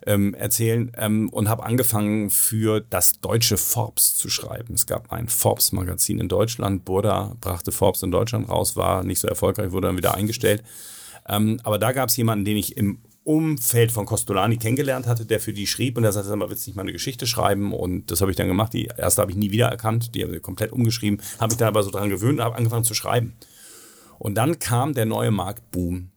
[0.06, 0.91] ähm, erzählen.
[0.97, 4.74] Ähm, und habe angefangen für das deutsche Forbes zu schreiben.
[4.74, 6.86] Es gab ein Forbes-Magazin in Deutschland.
[6.86, 10.64] Burda brachte Forbes in Deutschland raus, war nicht so erfolgreich, wurde dann wieder eingestellt.
[11.28, 15.39] Ähm, aber da gab es jemanden, den ich im Umfeld von Costolani kennengelernt hatte, der
[15.39, 17.74] für die schrieb und der sagte, sag mal, willst du nicht mal eine Geschichte schreiben?
[17.74, 18.74] Und das habe ich dann gemacht.
[18.74, 21.68] Die erste habe ich nie wieder erkannt, die haben sie komplett umgeschrieben, habe mich dann
[21.68, 23.36] aber so dran gewöhnt und habe angefangen zu schreiben.
[24.18, 26.10] Und dann kam der neue Marktboom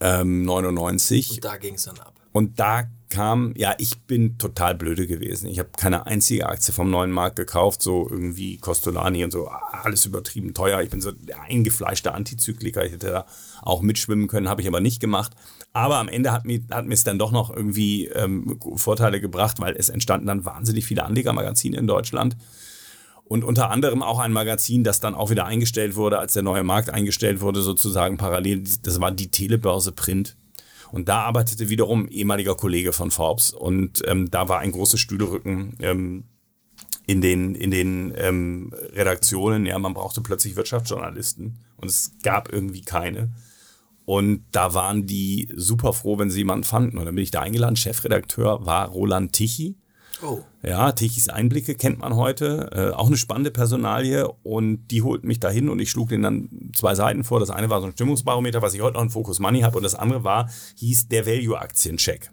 [0.00, 1.30] ähm, 99.
[1.30, 2.19] Und da ging es dann ab.
[2.32, 5.48] Und da kam, ja, ich bin total blöde gewesen.
[5.48, 10.06] Ich habe keine einzige Aktie vom neuen Markt gekauft, so irgendwie Costolani und so, alles
[10.06, 10.80] übertrieben teuer.
[10.80, 12.86] Ich bin so der eingefleischte Antizykliker.
[12.86, 13.26] Ich hätte da
[13.62, 15.32] auch mitschwimmen können, habe ich aber nicht gemacht.
[15.72, 19.74] Aber am Ende hat mir, hat es dann doch noch irgendwie ähm, Vorteile gebracht, weil
[19.76, 22.36] es entstanden dann wahnsinnig viele Anlegermagazine in Deutschland.
[23.24, 26.64] Und unter anderem auch ein Magazin, das dann auch wieder eingestellt wurde, als der neue
[26.64, 28.64] Markt eingestellt wurde, sozusagen parallel.
[28.82, 30.36] Das war die Telebörse Print.
[30.92, 33.52] Und da arbeitete wiederum ehemaliger Kollege von Forbes.
[33.52, 36.24] Und ähm, da war ein großes Stühlerücken ähm,
[37.06, 39.66] in den, in den ähm, Redaktionen.
[39.66, 41.58] Ja, man brauchte plötzlich Wirtschaftsjournalisten.
[41.76, 43.30] Und es gab irgendwie keine.
[44.04, 46.98] Und da waren die super froh, wenn sie jemanden fanden.
[46.98, 47.76] Und dann bin ich da eingeladen.
[47.76, 49.76] Chefredakteur war Roland Tichy.
[50.22, 50.42] Oh.
[50.62, 52.70] Ja, Tichys Einblicke kennt man heute.
[52.72, 54.28] Äh, auch eine spannende Personalie.
[54.42, 57.40] Und die holten mich dahin und ich schlug denen dann zwei Seiten vor.
[57.40, 59.76] Das eine war so ein Stimmungsbarometer, was ich heute noch in Focus Money habe.
[59.76, 62.30] Und das andere war, hieß der Value-Aktien-Check.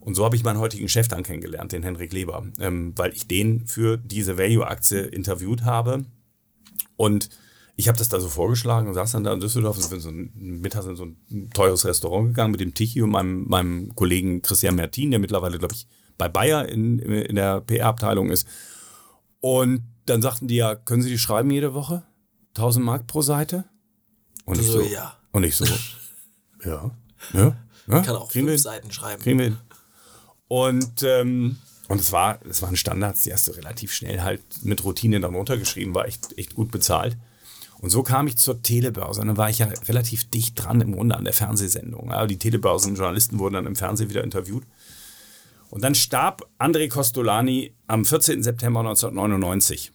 [0.00, 3.26] Und so habe ich meinen heutigen Chef dann kennengelernt, den Henrik Leber, ähm, weil ich
[3.26, 6.04] den für diese Value-Aktie interviewt habe.
[6.94, 7.28] Und
[7.74, 10.10] ich habe das da so vorgeschlagen und saß dann da in Düsseldorf und bin so
[10.12, 14.76] mittags in so ein teures Restaurant gegangen mit dem Tichy und meinem, meinem Kollegen Christian
[14.76, 15.88] Mertin, der mittlerweile, glaube ich,
[16.18, 18.46] bei Bayer in, in der PR-Abteilung ist.
[19.40, 22.02] Und dann sagten die ja, können Sie die schreiben jede Woche?
[22.56, 23.64] 1000 Mark pro Seite?
[24.44, 25.16] Und ich so, ja.
[25.32, 25.64] Und ich so,
[26.64, 26.90] ja,
[27.32, 27.56] ja.
[27.88, 29.22] ja Kann auch fünf Seiten schreiben.
[29.22, 29.56] Kriegen wir.
[30.48, 31.58] Und, ähm,
[31.88, 35.34] und es war, es waren Standards, die hast du relativ schnell halt mit Routine dann
[35.34, 37.16] runtergeschrieben, war echt, echt gut bezahlt.
[37.78, 39.20] Und so kam ich zur Telebörse.
[39.20, 42.10] Und dann war ich ja relativ dicht dran im Grunde an der Fernsehsendung.
[42.10, 44.64] Ja, die Telebörsenjournalisten wurden dann im Fernsehen wieder interviewt.
[45.70, 48.42] Und dann starb André Costolani am 14.
[48.42, 49.92] September 1999.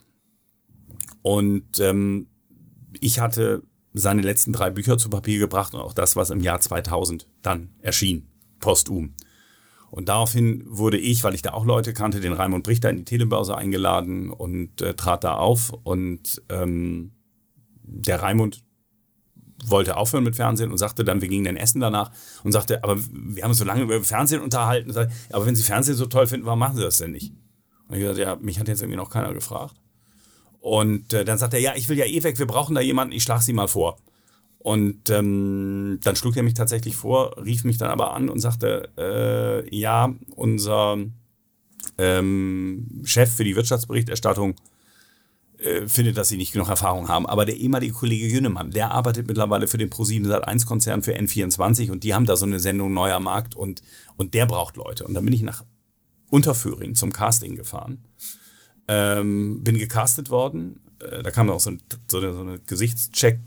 [1.22, 2.28] Und ähm,
[3.00, 3.64] ich hatte
[3.94, 7.70] seine letzten drei Bücher zu Papier gebracht und auch das, was im Jahr 2000 dann
[7.82, 8.28] erschien,
[8.60, 9.16] postum.
[9.90, 13.04] Und daraufhin wurde ich, weil ich da auch Leute kannte, den Raimund Brichter in die
[13.04, 15.74] Telebörse eingeladen und äh, trat da auf.
[15.84, 17.12] Und ähm,
[17.84, 18.64] der Raimund
[19.66, 22.12] wollte aufhören mit Fernsehen und sagte dann, wir gingen dann essen danach
[22.44, 24.92] und sagte, aber wir haben uns so lange über Fernsehen unterhalten.
[24.92, 27.34] Sagte, aber wenn Sie Fernsehen so toll finden, warum machen Sie das denn nicht?
[27.88, 29.76] Und ich sagte, ja, mich hat jetzt irgendwie noch keiner gefragt.
[30.60, 33.14] Und äh, dann sagte er, ja, ich will ja eh weg, wir brauchen da jemanden,
[33.14, 33.98] ich schlage Sie mal vor.
[34.60, 38.90] Und ähm, dann schlug er mich tatsächlich vor, rief mich dann aber an und sagte,
[38.96, 40.98] äh, ja, unser
[41.98, 44.56] ähm, Chef für die Wirtschaftsberichterstattung
[45.62, 47.26] äh, findet, dass sie nicht genug Erfahrung haben.
[47.26, 51.92] Aber der ehemalige Kollege Jünemann, der arbeitet mittlerweile für den Pro7 Sat1 Konzern für N24
[51.92, 53.82] und die haben da so eine Sendung Neuer Markt und,
[54.18, 55.06] und der braucht Leute.
[55.06, 55.64] Und dann bin ich nach
[56.30, 58.04] Unterföhring zum Casting gefahren.
[58.88, 60.80] Ähm, bin gecastet worden.
[61.00, 63.40] Äh, da kam auch so, ein, so eine, so eine Gesichtscheck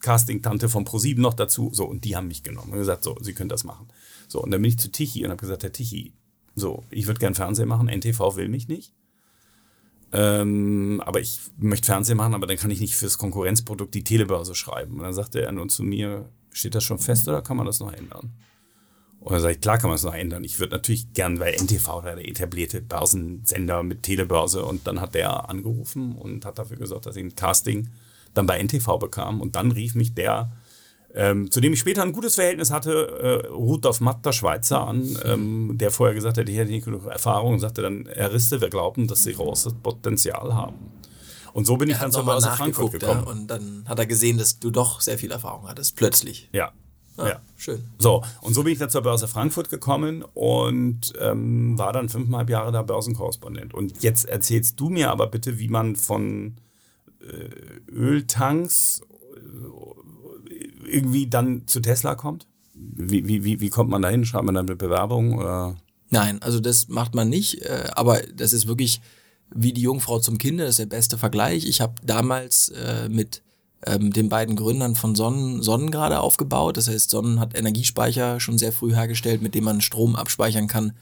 [0.00, 1.70] Casting-Tante vom Pro7 noch dazu.
[1.72, 3.88] So, und die haben mich genommen und gesagt, so, sie können das machen.
[4.28, 6.12] So, und dann bin ich zu Tichy und habe gesagt, Herr Tichy,
[6.54, 8.92] so, ich würde gern Fernsehen machen, NTV will mich nicht.
[10.12, 14.54] Ähm, aber ich möchte Fernsehen machen, aber dann kann ich nicht fürs Konkurrenzprodukt die Telebörse
[14.54, 14.98] schreiben.
[14.98, 17.80] Und dann sagte er nur zu mir, steht das schon fest oder kann man das
[17.80, 18.32] noch ändern?
[19.20, 20.42] Und dann sage ich, klar kann man es noch ändern.
[20.44, 25.48] Ich würde natürlich gern, weil NTV der etablierte Börsensender mit Telebörse und dann hat der
[25.48, 27.88] angerufen und hat dafür gesorgt, dass ich ein Casting
[28.34, 29.40] dann bei NTV bekam.
[29.40, 30.50] Und dann rief mich der
[31.14, 35.16] ähm, zu dem ich später ein gutes Verhältnis hatte, äh, Rudolf Matt, der Schweizer, an,
[35.24, 38.60] ähm, der vorher gesagt hat, ich hätte nicht genug Erfahrung und sagte dann, Herr Riste,
[38.60, 40.76] wir glauben, dass Sie großes Potenzial haben.
[41.52, 43.24] Und so bin ich dann zur Börse Frankfurt gekommen.
[43.24, 46.48] Ja, und dann hat er gesehen, dass du doch sehr viel Erfahrung hattest, plötzlich.
[46.52, 46.72] Ja.
[47.18, 47.40] Ah, ja.
[47.58, 47.84] Schön.
[47.98, 52.48] So, und so bin ich dann zur Börse Frankfurt gekommen und ähm, war dann fünfeinhalb
[52.48, 53.74] Jahre da Börsenkorrespondent.
[53.74, 56.56] Und jetzt erzählst du mir aber bitte, wie man von
[57.20, 59.02] äh, Öltanks
[60.84, 62.46] irgendwie dann zu Tesla kommt?
[62.74, 64.24] Wie, wie, wie, kommt man da hin?
[64.24, 65.38] Schreibt man dann eine Bewerbung?
[65.38, 65.76] Oder?
[66.10, 69.00] Nein, also das macht man nicht, äh, aber das ist wirklich
[69.54, 71.66] wie die Jungfrau zum Kinder, das ist der beste Vergleich.
[71.66, 73.42] Ich habe damals äh, mit
[73.86, 76.76] ähm, den beiden Gründern von Sonnen Sonnengrade aufgebaut.
[76.76, 80.92] Das heißt, Sonnen hat Energiespeicher schon sehr früh hergestellt, mit dem man Strom abspeichern kann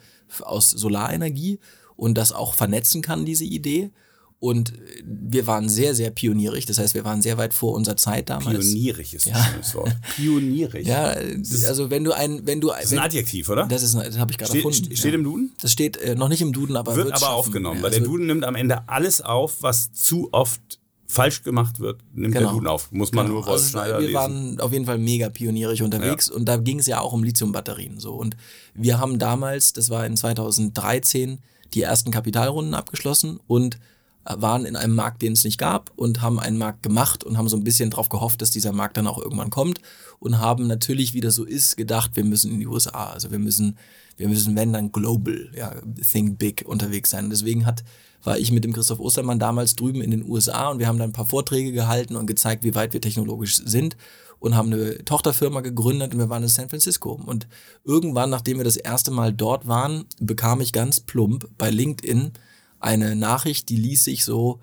[0.42, 1.58] aus Solarenergie
[1.96, 3.90] und das auch vernetzen kann, diese Idee.
[4.43, 4.72] Und
[5.05, 6.64] wir waren sehr, sehr pionierig.
[6.64, 8.59] Das heißt, wir waren sehr weit vor unserer Zeit damals.
[8.59, 9.45] Pionierig ist ein ja.
[9.45, 9.95] schönes Wort.
[10.16, 10.86] Pionierig.
[10.86, 11.14] Ja,
[11.68, 12.68] also wenn du ein, wenn du.
[12.68, 13.66] Das ist ein Adjektiv, oder?
[13.66, 14.97] Das ist, das habe ich gerade erfunden.
[14.97, 15.18] Steht ja.
[15.18, 15.53] im Duden?
[15.61, 17.38] Das steht äh, noch nicht im Duden, aber wird, wird aber schaffen.
[17.38, 21.78] aufgenommen, ja, weil der Duden nimmt am Ende alles auf, was zu oft falsch gemacht
[21.80, 22.47] wird, nimmt genau.
[22.47, 22.91] der Duden auf.
[22.93, 23.41] Muss man genau.
[23.41, 24.14] nur Wolf also, Schneider Wir lesen.
[24.14, 26.34] waren auf jeden Fall mega pionierig unterwegs ja.
[26.34, 28.36] und da ging es ja auch um Lithiumbatterien so und
[28.72, 31.41] wir haben damals, das war in 2013,
[31.74, 33.78] die ersten Kapitalrunden abgeschlossen und äh,
[34.24, 37.48] waren in einem Markt, den es nicht gab und haben einen Markt gemacht und haben
[37.48, 39.80] so ein bisschen darauf gehofft, dass dieser Markt dann auch irgendwann kommt
[40.18, 43.38] und haben natürlich, wie das so ist, gedacht, wir müssen in die USA, also wir
[43.38, 43.78] müssen,
[44.16, 45.74] wir müssen, wenn dann global, ja,
[46.12, 47.24] think big unterwegs sein.
[47.24, 47.82] Und deswegen hat
[48.22, 51.10] war ich mit dem Christoph Ostermann damals drüben in den USA und wir haben dann
[51.10, 53.96] ein paar Vorträge gehalten und gezeigt, wie weit wir technologisch sind
[54.38, 57.12] und haben eine Tochterfirma gegründet und wir waren in San Francisco.
[57.12, 57.46] Und
[57.84, 62.32] irgendwann, nachdem wir das erste Mal dort waren, bekam ich ganz plump bei LinkedIn
[62.80, 64.60] eine Nachricht, die ließ sich so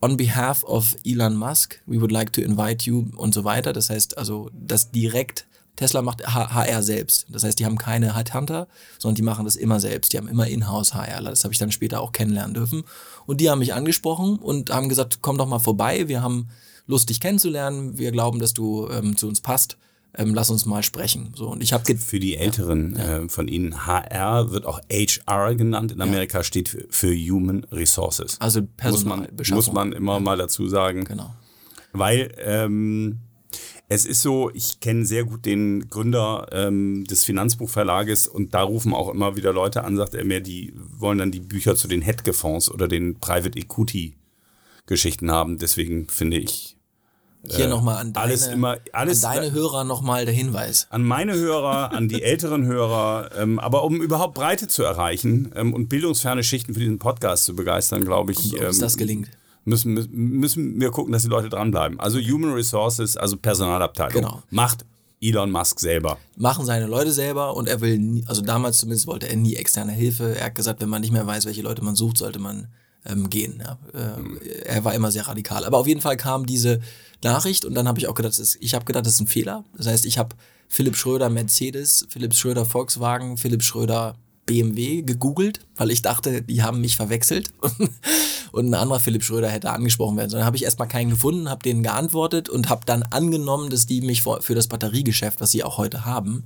[0.00, 3.72] on behalf of Elon Musk, we would like to invite you und so weiter.
[3.72, 5.46] Das heißt also, dass direkt
[5.76, 7.26] Tesla macht HR selbst.
[7.28, 8.66] Das heißt, die haben keine Headhunter,
[8.98, 10.12] sondern die machen das immer selbst.
[10.12, 11.22] Die haben immer Inhouse HR.
[11.22, 12.84] Das habe ich dann später auch kennenlernen dürfen.
[13.26, 16.08] Und die haben mich angesprochen und haben gesagt, komm doch mal vorbei.
[16.08, 16.48] Wir haben
[16.86, 17.98] Lust, dich kennenzulernen.
[17.98, 19.76] Wir glauben, dass du ähm, zu uns passt.
[20.16, 21.32] Ähm, lass uns mal sprechen.
[21.34, 25.54] So und ich habe für die Älteren ja, äh, von Ihnen HR wird auch HR
[25.54, 25.92] genannt.
[25.92, 26.44] In Amerika ja.
[26.44, 28.40] steht für, Human Resources.
[28.40, 30.20] Also Personal muss man, muss man immer ja.
[30.20, 31.04] mal dazu sagen.
[31.04, 31.34] Genau.
[31.92, 33.18] Weil ähm,
[33.88, 38.92] es ist so, ich kenne sehr gut den Gründer ähm, des Finanzbuchverlages und da rufen
[38.92, 42.02] auch immer wieder Leute an, sagt er mir, die wollen dann die Bücher zu den
[42.02, 44.16] Hedgefonds oder den Private Equity
[44.86, 45.58] Geschichten haben.
[45.58, 46.75] Deswegen finde ich
[47.48, 50.86] hier äh, nochmal an deine, alles immer, alles, an deine Hörer nochmal der Hinweis.
[50.90, 55.72] An meine Hörer, an die älteren Hörer, ähm, aber um überhaupt Breite zu erreichen ähm,
[55.74, 58.54] und bildungsferne Schichten für diesen Podcast zu begeistern, glaube ich.
[58.54, 59.28] Ähm, das gelingt
[59.66, 62.00] müssen, müssen wir gucken, dass die Leute dranbleiben.
[62.00, 64.42] Also Human Resources, also Personalabteilung, genau.
[64.50, 64.86] macht
[65.20, 66.18] Elon Musk selber.
[66.36, 69.92] Machen seine Leute selber und er will, nie, also damals zumindest wollte er nie externe
[69.92, 70.36] Hilfe.
[70.36, 72.68] Er hat gesagt, wenn man nicht mehr weiß, welche Leute man sucht, sollte man
[73.04, 73.62] ähm, gehen.
[73.62, 73.78] Ja.
[73.98, 74.64] Äh.
[74.64, 75.64] Er war immer sehr radikal.
[75.64, 76.80] Aber auf jeden Fall kam diese
[77.22, 79.64] Nachricht und dann habe ich auch gedacht, ist, ich habe gedacht, das ist ein Fehler.
[79.76, 80.36] Das heißt, ich habe
[80.68, 86.80] Philipp Schröder Mercedes, Philipp Schröder Volkswagen, Philipp Schröder BMW gegoogelt, weil ich dachte, die haben
[86.80, 87.50] mich verwechselt
[88.52, 90.40] und ein anderer Philipp Schröder hätte angesprochen werden sollen.
[90.40, 94.00] Dann habe ich erstmal keinen gefunden, habe denen geantwortet und habe dann angenommen, dass die
[94.00, 96.44] mich für das Batteriegeschäft, was sie auch heute haben,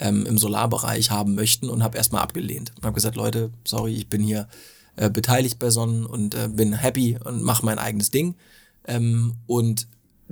[0.00, 2.72] ähm, im Solarbereich haben möchten und habe erstmal abgelehnt.
[2.76, 4.48] Und habe gesagt, Leute, sorry, ich bin hier
[4.96, 8.34] äh, beteiligt bei Sonnen und äh, bin happy und mache mein eigenes Ding.
[8.86, 9.86] Ähm, und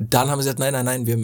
[0.09, 1.19] dann haben sie gesagt, nein, nein, nein, wir,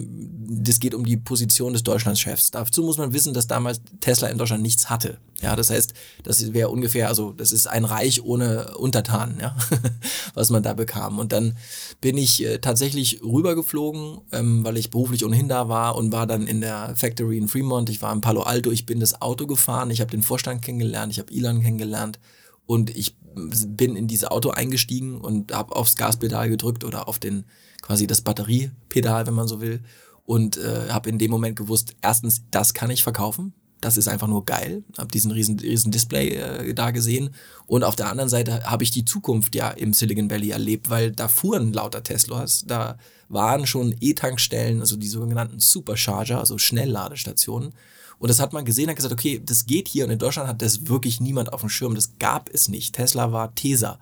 [0.63, 2.51] das geht um die Position des Deutschlandchefs.
[2.51, 5.17] Dazu muss man wissen, dass damals Tesla in Deutschland nichts hatte.
[5.41, 9.57] Ja, das heißt, das wäre ungefähr, also das ist ein Reich ohne Untertanen, ja,
[10.35, 11.19] was man da bekam.
[11.19, 11.57] Und dann
[12.03, 16.47] bin ich äh, tatsächlich rübergeflogen, ähm, weil ich beruflich ohnehin da war und war dann
[16.47, 17.89] in der Factory in Fremont.
[17.89, 21.13] Ich war in Palo Alto, ich bin das Auto gefahren, ich habe den Vorstand kennengelernt,
[21.13, 22.19] ich habe Elon kennengelernt
[22.67, 27.45] und ich bin in dieses Auto eingestiegen und habe aufs Gaspedal gedrückt oder auf den
[27.83, 29.81] quasi das Batteriepedal, wenn man so will.
[30.25, 33.53] Und äh, habe in dem Moment gewusst, erstens, das kann ich verkaufen.
[33.81, 34.83] Das ist einfach nur geil.
[34.99, 37.31] Habe diesen riesen, riesen Display äh, da gesehen.
[37.67, 41.13] Und auf der anderen Seite habe ich die Zukunft ja im Silicon Valley erlebt, weil
[41.13, 42.65] da fuhren lauter Teslas.
[42.67, 42.99] Da
[43.29, 47.73] waren schon E-Tankstellen, also die sogenannten Supercharger, also Schnellladestationen.
[48.19, 50.63] Und das hat man gesehen, hat gesagt, okay, das geht hier und in Deutschland hat
[50.63, 51.95] das wirklich niemand auf dem Schirm.
[51.95, 52.95] Das gab es nicht.
[52.95, 53.99] Tesla war Tesa.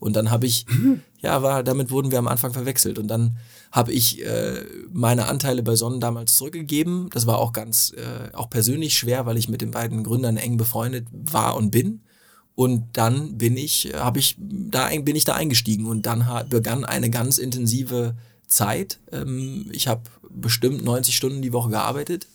[0.00, 1.02] Und dann habe ich, mhm.
[1.20, 2.98] ja, war, damit wurden wir am Anfang verwechselt.
[2.98, 3.36] Und dann
[3.72, 7.10] habe ich äh, meine Anteile bei Sonnen damals zurückgegeben.
[7.12, 10.56] Das war auch ganz, äh, auch persönlich schwer, weil ich mit den beiden Gründern eng
[10.56, 12.00] befreundet war und bin.
[12.54, 17.10] Und dann bin ich, habe ich, da bin ich da eingestiegen und dann begann eine
[17.10, 18.16] ganz intensive
[18.46, 18.98] Zeit.
[19.12, 22.26] Ähm, ich habe bestimmt 90 Stunden die Woche gearbeitet.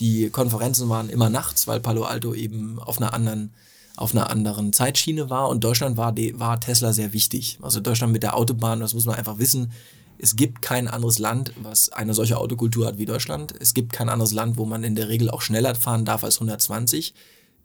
[0.00, 3.52] Die Konferenzen waren immer nachts, weil Palo Alto eben auf einer anderen
[3.96, 7.58] auf einer anderen Zeitschiene war und Deutschland war, war Tesla sehr wichtig.
[7.60, 9.72] Also Deutschland mit der Autobahn, das muss man einfach wissen.
[10.16, 13.54] Es gibt kein anderes Land, was eine solche Autokultur hat wie Deutschland.
[13.60, 16.36] Es gibt kein anderes Land, wo man in der Regel auch schneller fahren darf als
[16.36, 17.12] 120.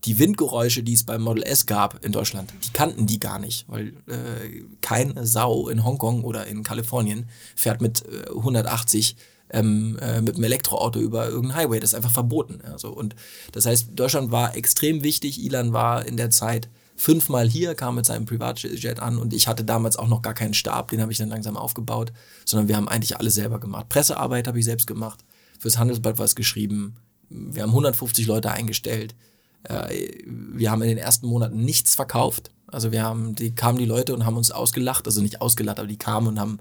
[0.03, 3.65] Die Windgeräusche, die es beim Model S gab in Deutschland, die kannten die gar nicht,
[3.69, 9.15] weil äh, keine Sau in Hongkong oder in Kalifornien fährt mit äh, 180
[9.49, 11.79] ähm, äh, mit einem Elektroauto über irgendeinen Highway.
[11.79, 12.61] Das ist einfach verboten.
[12.71, 13.15] Also, und
[13.51, 15.43] das heißt, Deutschland war extrem wichtig.
[15.43, 19.63] Ilan war in der Zeit fünfmal hier, kam mit seinem Privatjet an und ich hatte
[19.63, 22.13] damals auch noch gar keinen Stab, den habe ich dann langsam aufgebaut,
[22.45, 23.89] sondern wir haben eigentlich alles selber gemacht.
[23.89, 25.19] Pressearbeit habe ich selbst gemacht,
[25.59, 26.95] fürs Handelsblatt was geschrieben,
[27.29, 29.15] wir haben 150 Leute eingestellt,
[29.63, 33.85] äh, wir haben in den ersten Monaten nichts verkauft, Also wir haben, die kamen die
[33.85, 36.59] Leute und haben uns ausgelacht, also nicht ausgelacht, aber die kamen und haben,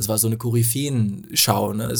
[0.00, 1.92] das war so eine Koryphäen-Schau, ne?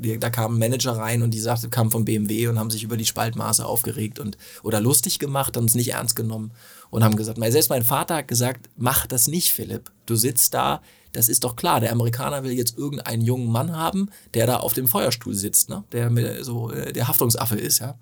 [0.00, 2.96] Die, da kamen Manager rein und die sagte, kamen vom BMW und haben sich über
[2.96, 6.52] die Spaltmaße aufgeregt und oder lustig gemacht, haben es nicht ernst genommen
[6.96, 9.92] und haben gesagt, selbst mein Vater hat gesagt, mach das nicht, Philipp.
[10.06, 10.80] Du sitzt da,
[11.12, 14.72] das ist doch klar, der Amerikaner will jetzt irgendeinen jungen Mann haben, der da auf
[14.72, 15.84] dem Feuerstuhl sitzt, ne?
[15.92, 17.98] der so äh, der Haftungsaffe ist, ja.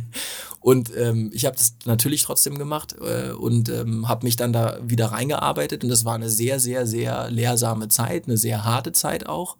[0.60, 4.78] und ähm, ich habe das natürlich trotzdem gemacht äh, und ähm, habe mich dann da
[4.82, 9.26] wieder reingearbeitet und das war eine sehr, sehr, sehr lehrsame Zeit, eine sehr harte Zeit
[9.26, 9.58] auch.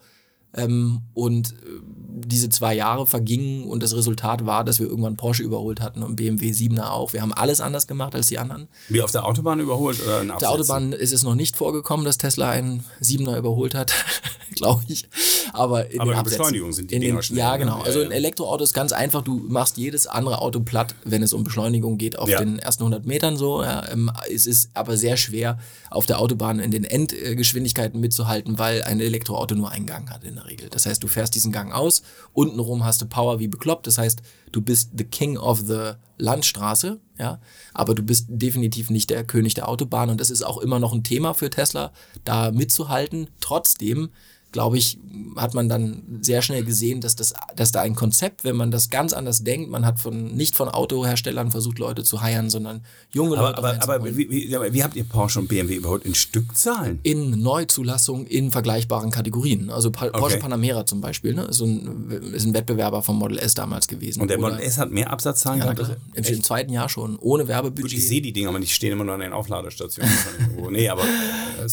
[0.55, 1.81] Ähm, und äh,
[2.15, 6.17] diese zwei Jahre vergingen und das Resultat war, dass wir irgendwann Porsche überholt hatten und
[6.17, 7.13] BMW 7er auch.
[7.13, 8.69] Wir haben alles anders gemacht als die anderen.
[8.89, 12.05] Wie auf der Autobahn überholt oder in Auf der Autobahn ist es noch nicht vorgekommen,
[12.05, 13.95] dass Tesla einen 7er überholt hat,
[14.55, 15.09] glaube ich.
[15.53, 17.39] Aber in Aber in Beschleunigung sind die Dinger den, schnell.
[17.39, 17.59] Ja, ne?
[17.61, 17.81] genau.
[17.81, 19.23] Also ein Elektroauto ist ganz einfach.
[19.23, 22.39] Du machst jedes andere Auto platt, wenn es um Beschleunigung geht, auf ja.
[22.39, 23.63] den ersten 100 Metern so.
[23.63, 25.59] Ja, ähm, es ist aber sehr schwer,
[25.91, 30.35] auf der Autobahn in den Endgeschwindigkeiten mitzuhalten, weil ein Elektroauto nur einen Gang hat in
[30.35, 30.69] der Regel.
[30.69, 33.87] Das heißt, du fährst diesen Gang aus, untenrum hast du Power wie bekloppt.
[33.87, 34.23] Das heißt,
[34.53, 37.41] du bist the king of the Landstraße, ja,
[37.75, 40.93] aber du bist definitiv nicht der König der Autobahn und das ist auch immer noch
[40.93, 41.93] ein Thema für Tesla,
[42.25, 43.29] da mitzuhalten.
[43.41, 44.11] Trotzdem
[44.53, 44.99] glaube ich,
[45.37, 48.91] hat man dann sehr schnell gesehen, dass, das, dass da ein Konzept, wenn man das
[48.91, 53.37] ganz anders denkt, man hat von, nicht von Autoherstellern versucht, Leute zu heiern, sondern junge
[53.39, 53.59] aber, Leute.
[53.59, 57.01] Aber, aber wie, wie, wie, habt ihr Porsche und BMW überhaupt in Stückzahlen?
[57.03, 59.71] In Neuzulassung in vergleichbaren Kategorien.
[59.71, 60.19] Also pa okay.
[60.19, 61.45] Porsche Panamera zum Beispiel, ne?
[61.45, 64.21] ist, ein, ist ein Wettbewerber vom Model S damals gewesen.
[64.21, 65.99] Und der Model S hat mehr Absatzzahlen ja, gehabt?
[66.15, 67.85] Im, Im zweiten Jahr schon, ohne Werbebudget.
[67.85, 70.13] Gut, ich sehe die Dinger, aber die stehen immer nur an den Aufladestationen.
[70.71, 71.03] nee, aber.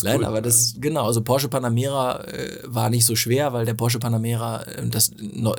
[0.04, 4.00] Nein, aber das, genau, also Porsche Panamera äh, war nicht so schwer, weil der Porsche
[4.00, 5.12] Panamera äh, das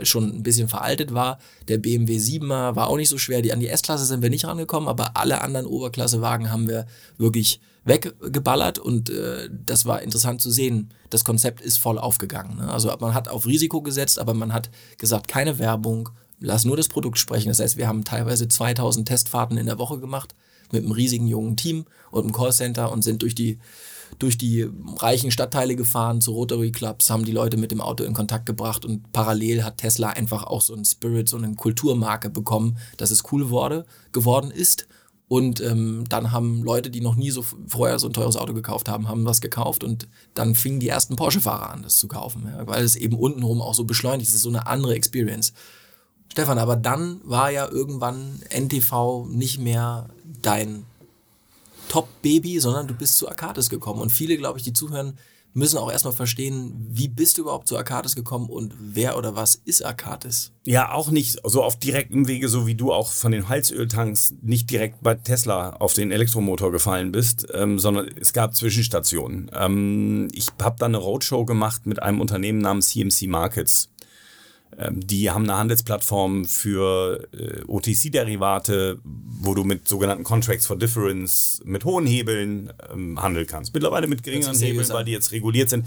[0.02, 1.38] schon ein bisschen veraltet war.
[1.68, 3.42] Der BMW 7er war auch nicht so schwer.
[3.42, 6.86] Die, an die S-Klasse sind wir nicht rangekommen, aber alle anderen Oberklassewagen haben wir
[7.18, 10.90] wirklich weggeballert und äh, das war interessant zu sehen.
[11.08, 12.58] Das Konzept ist voll aufgegangen.
[12.58, 12.70] Ne?
[12.70, 16.88] Also man hat auf Risiko gesetzt, aber man hat gesagt, keine Werbung, lass nur das
[16.88, 17.48] Produkt sprechen.
[17.48, 20.34] Das heißt, wir haben teilweise 2000 Testfahrten in der Woche gemacht
[20.72, 23.58] mit einem riesigen jungen Team und einem Callcenter und sind durch die
[24.18, 28.12] durch die reichen Stadtteile gefahren zu Rotary Clubs, haben die Leute mit dem Auto in
[28.12, 32.76] Kontakt gebracht und parallel hat Tesla einfach auch so ein Spirit, so eine Kulturmarke bekommen,
[32.96, 34.86] dass es cool wurde, geworden ist.
[35.28, 38.88] Und ähm, dann haben Leute, die noch nie so vorher so ein teures Auto gekauft
[38.88, 42.66] haben, haben was gekauft und dann fingen die ersten Porsche-Fahrer an, das zu kaufen, ja,
[42.66, 44.34] weil es eben untenrum auch so beschleunigt ist.
[44.34, 45.52] Das ist so eine andere Experience.
[46.32, 50.08] Stefan, aber dann war ja irgendwann NTV nicht mehr
[50.42, 50.84] dein
[51.90, 54.00] Top-Baby, sondern du bist zu Arcades gekommen.
[54.00, 55.18] Und viele, glaube ich, die zuhören,
[55.52, 59.56] müssen auch erstmal verstehen, wie bist du überhaupt zu Arcades gekommen und wer oder was
[59.56, 60.52] ist Arcades?
[60.64, 64.70] Ja, auch nicht so auf direktem Wege, so wie du auch von den Heizöltanks nicht
[64.70, 69.50] direkt bei Tesla auf den Elektromotor gefallen bist, ähm, sondern es gab Zwischenstationen.
[69.52, 73.88] Ähm, ich habe dann eine Roadshow gemacht mit einem Unternehmen namens CMC Markets.
[74.78, 81.60] Ähm, die haben eine Handelsplattform für äh, OTC-Derivate, wo du mit sogenannten Contracts for Difference
[81.64, 83.74] mit hohen Hebeln ähm, handeln kannst.
[83.74, 85.86] Mittlerweile mit geringeren Hebeln, weil die jetzt reguliert sind.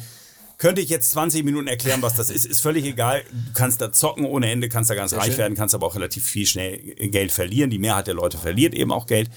[0.58, 3.24] Könnte ich jetzt 20 Minuten erklären, was das ist, ist völlig egal.
[3.32, 5.38] Du kannst da zocken ohne Ende, kannst da ganz Sehr reich schön.
[5.40, 7.70] werden, kannst aber auch relativ viel schnell Geld verlieren.
[7.70, 9.30] Die Mehrheit der Leute verliert eben auch Geld.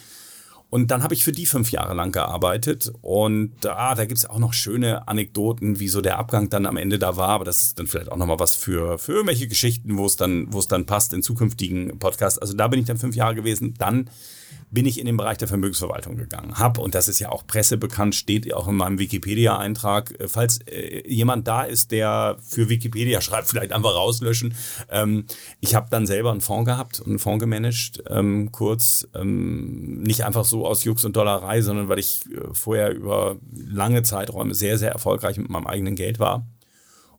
[0.68, 2.92] Und dann habe ich für die fünf Jahre lang gearbeitet.
[3.00, 6.76] Und ah, da gibt es auch noch schöne Anekdoten, wie so der Abgang dann am
[6.76, 7.28] Ende da war.
[7.28, 10.52] Aber das ist dann vielleicht auch nochmal was für, für irgendwelche Geschichten, wo es dann,
[10.52, 12.38] wo es dann passt in zukünftigen Podcasts.
[12.38, 13.74] Also da bin ich dann fünf Jahre gewesen.
[13.78, 14.10] Dann
[14.70, 16.59] bin ich in den Bereich der Vermögensverwaltung gegangen.
[16.59, 21.03] Hab, und das ist ja auch pressebekannt, steht auch in meinem Wikipedia-Eintrag, äh, falls äh,
[21.09, 24.55] jemand da ist, der für Wikipedia schreibt, vielleicht einfach rauslöschen.
[24.90, 25.26] Ähm,
[25.61, 29.07] ich habe dann selber einen Fonds gehabt und einen Fonds gemanagt, ähm, kurz.
[29.14, 34.03] Ähm, nicht einfach so aus Jux und Dollerei, sondern weil ich äh, vorher über lange
[34.03, 36.47] Zeiträume sehr, sehr erfolgreich mit meinem eigenen Geld war.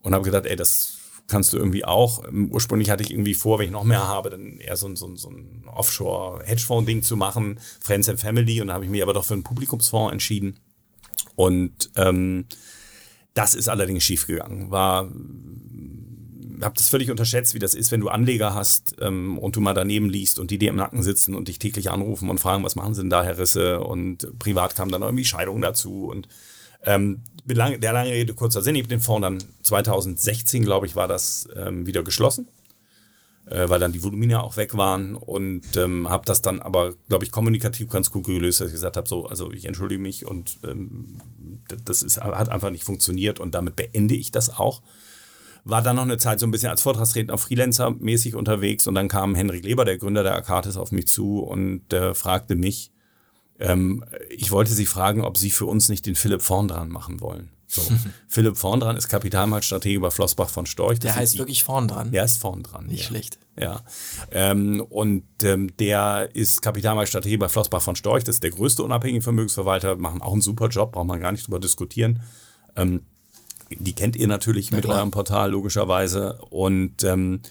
[0.01, 0.96] Und habe gedacht, ey, das
[1.27, 2.23] kannst du irgendwie auch.
[2.27, 4.95] Ähm, ursprünglich hatte ich irgendwie vor, wenn ich noch mehr habe, dann eher so ein,
[4.95, 8.61] so ein, so ein Offshore-Hedgefonds-Ding zu machen, Friends and Family.
[8.61, 10.59] Und dann habe ich mich aber doch für einen Publikumsfonds entschieden.
[11.35, 12.45] Und ähm,
[13.33, 14.71] das ist allerdings schiefgegangen.
[14.71, 15.09] War
[16.61, 19.73] habe das völlig unterschätzt, wie das ist, wenn du Anleger hast ähm, und du mal
[19.73, 22.75] daneben liegst und die dir im Nacken sitzen und dich täglich anrufen und fragen, was
[22.75, 23.81] machen sie denn da, Herr Risse?
[23.81, 26.27] Und privat kam dann irgendwie Scheidung dazu und
[26.83, 27.21] ähm,
[27.55, 31.47] der lange Rede, kurzer Sinn, ich habe den Fonds dann 2016, glaube ich, war das
[31.55, 32.47] ähm, wieder geschlossen,
[33.45, 37.25] äh, weil dann die Volumina auch weg waren und ähm, habe das dann aber, glaube
[37.25, 40.59] ich, kommunikativ ganz gut gelöst, dass ich gesagt habe, so, also ich entschuldige mich und
[40.63, 41.21] ähm,
[41.85, 44.81] das ist, hat einfach nicht funktioniert und damit beende ich das auch.
[45.63, 49.35] War dann noch eine Zeit so ein bisschen als Vortragsredner Freelancer-mäßig unterwegs und dann kam
[49.35, 52.91] Henrik Leber, der Gründer der Akatis, auf mich zu und äh, fragte mich,
[53.59, 57.21] Ähm, ich wollte Sie fragen, ob Sie für uns nicht den Philipp vorn dran machen
[57.21, 57.49] wollen.
[57.67, 57.81] So.
[58.27, 60.99] Philipp vorn dran ist Kapitalmarktstratege bei Flossbach von Storch.
[60.99, 62.11] Der heißt wirklich vorn dran.
[62.11, 62.87] Der ist vorn dran.
[62.87, 63.07] Nicht ja.
[63.07, 63.39] schlecht.
[63.59, 63.81] Ja.
[64.31, 68.23] Ähm, und ähm, der ist Kapitalmarktstratege bei Flossbach von Storch.
[68.23, 69.97] Das ist der größte unabhängige Vermögensverwalter.
[69.97, 72.21] Machen auch einen super Job, braucht man gar nicht drüber diskutieren.
[72.75, 73.01] Ähm,
[73.69, 74.97] die kennt ihr natürlich Na mit klar.
[74.97, 76.39] eurem Portal, logischerweise.
[76.49, 77.41] Und ähm,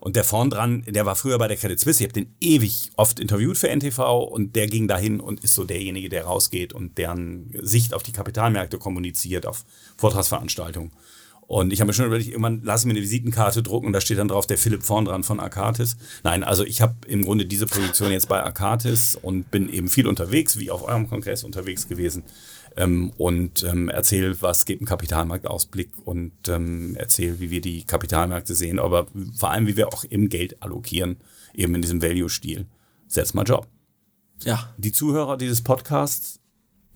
[0.00, 2.02] und der vorn dran, der war früher bei der Credit Suisse.
[2.02, 5.64] Ich habe den ewig oft interviewt für NTV und der ging dahin und ist so
[5.64, 9.64] derjenige, der rausgeht und deren Sicht auf die Kapitalmärkte kommuniziert, auf
[9.96, 10.92] Vortragsveranstaltungen.
[11.46, 14.18] Und ich habe mir schon überlegt, irgendwann lass mir eine Visitenkarte drucken und da steht
[14.18, 15.96] dann drauf der Philipp vorn dran von Akatis.
[16.24, 20.08] Nein, also ich habe im Grunde diese Position jetzt bei Akatis und bin eben viel
[20.08, 22.24] unterwegs, wie auf eurem Kongress unterwegs gewesen
[22.76, 28.54] ähm, und ähm, erzähle, was geht ein Kapitalmarktausblick und ähm, erzähle, wie wir die Kapitalmärkte
[28.54, 31.16] sehen, aber vor allem, wie wir auch eben Geld allokieren,
[31.54, 32.66] eben in diesem Value-Stil.
[33.12, 33.66] That's my job.
[34.42, 34.74] Ja.
[34.76, 36.40] Die Zuhörer dieses Podcasts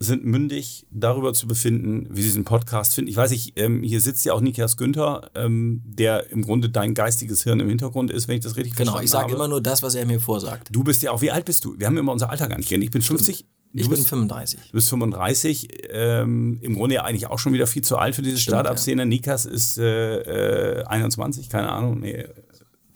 [0.01, 3.09] sind mündig, darüber zu befinden, wie sie diesen Podcast finden.
[3.09, 6.95] Ich weiß nicht, ähm, hier sitzt ja auch Nikias Günther, ähm, der im Grunde dein
[6.95, 9.25] geistiges Hirn im Hintergrund ist, wenn ich das richtig genau, verstanden habe.
[9.25, 10.69] Genau, ich sage immer nur das, was er mir vorsagt.
[10.71, 11.77] Du bist ja auch, wie alt bist du?
[11.77, 12.81] Wir haben immer unser Alter gar nicht kennen.
[12.81, 13.45] Ich bin 50.
[13.73, 14.59] Ich bin 35.
[14.59, 15.67] Du bist 35.
[15.91, 19.03] Ähm, Im Grunde ja eigentlich auch schon wieder viel zu alt für diese Startup-Szene.
[19.03, 19.05] Ja.
[19.05, 21.99] Nikas ist äh, äh, 21, keine Ahnung.
[21.99, 22.25] Nee,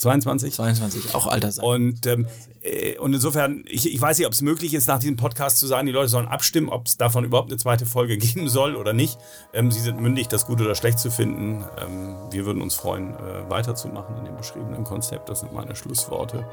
[0.05, 0.53] 22?
[0.53, 1.65] 22, auch Alter sein.
[1.65, 2.27] Und, ähm,
[2.61, 5.67] äh, und insofern, ich, ich weiß nicht, ob es möglich ist, nach diesem Podcast zu
[5.67, 8.93] sagen, die Leute sollen abstimmen, ob es davon überhaupt eine zweite Folge geben soll oder
[8.93, 9.17] nicht.
[9.53, 11.63] Ähm, sie sind mündig, das gut oder schlecht zu finden.
[11.79, 15.29] Ähm, wir würden uns freuen, äh, weiterzumachen in dem beschriebenen Konzept.
[15.29, 16.47] Das sind meine Schlussworte.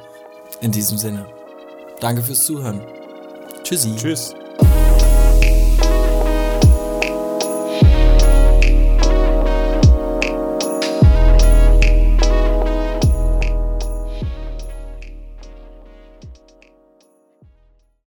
[0.61, 1.27] In diesem Sinne.
[2.01, 2.81] Danke fürs Zuhören.
[3.63, 3.95] Tschüssi.
[3.97, 4.35] Tschüss.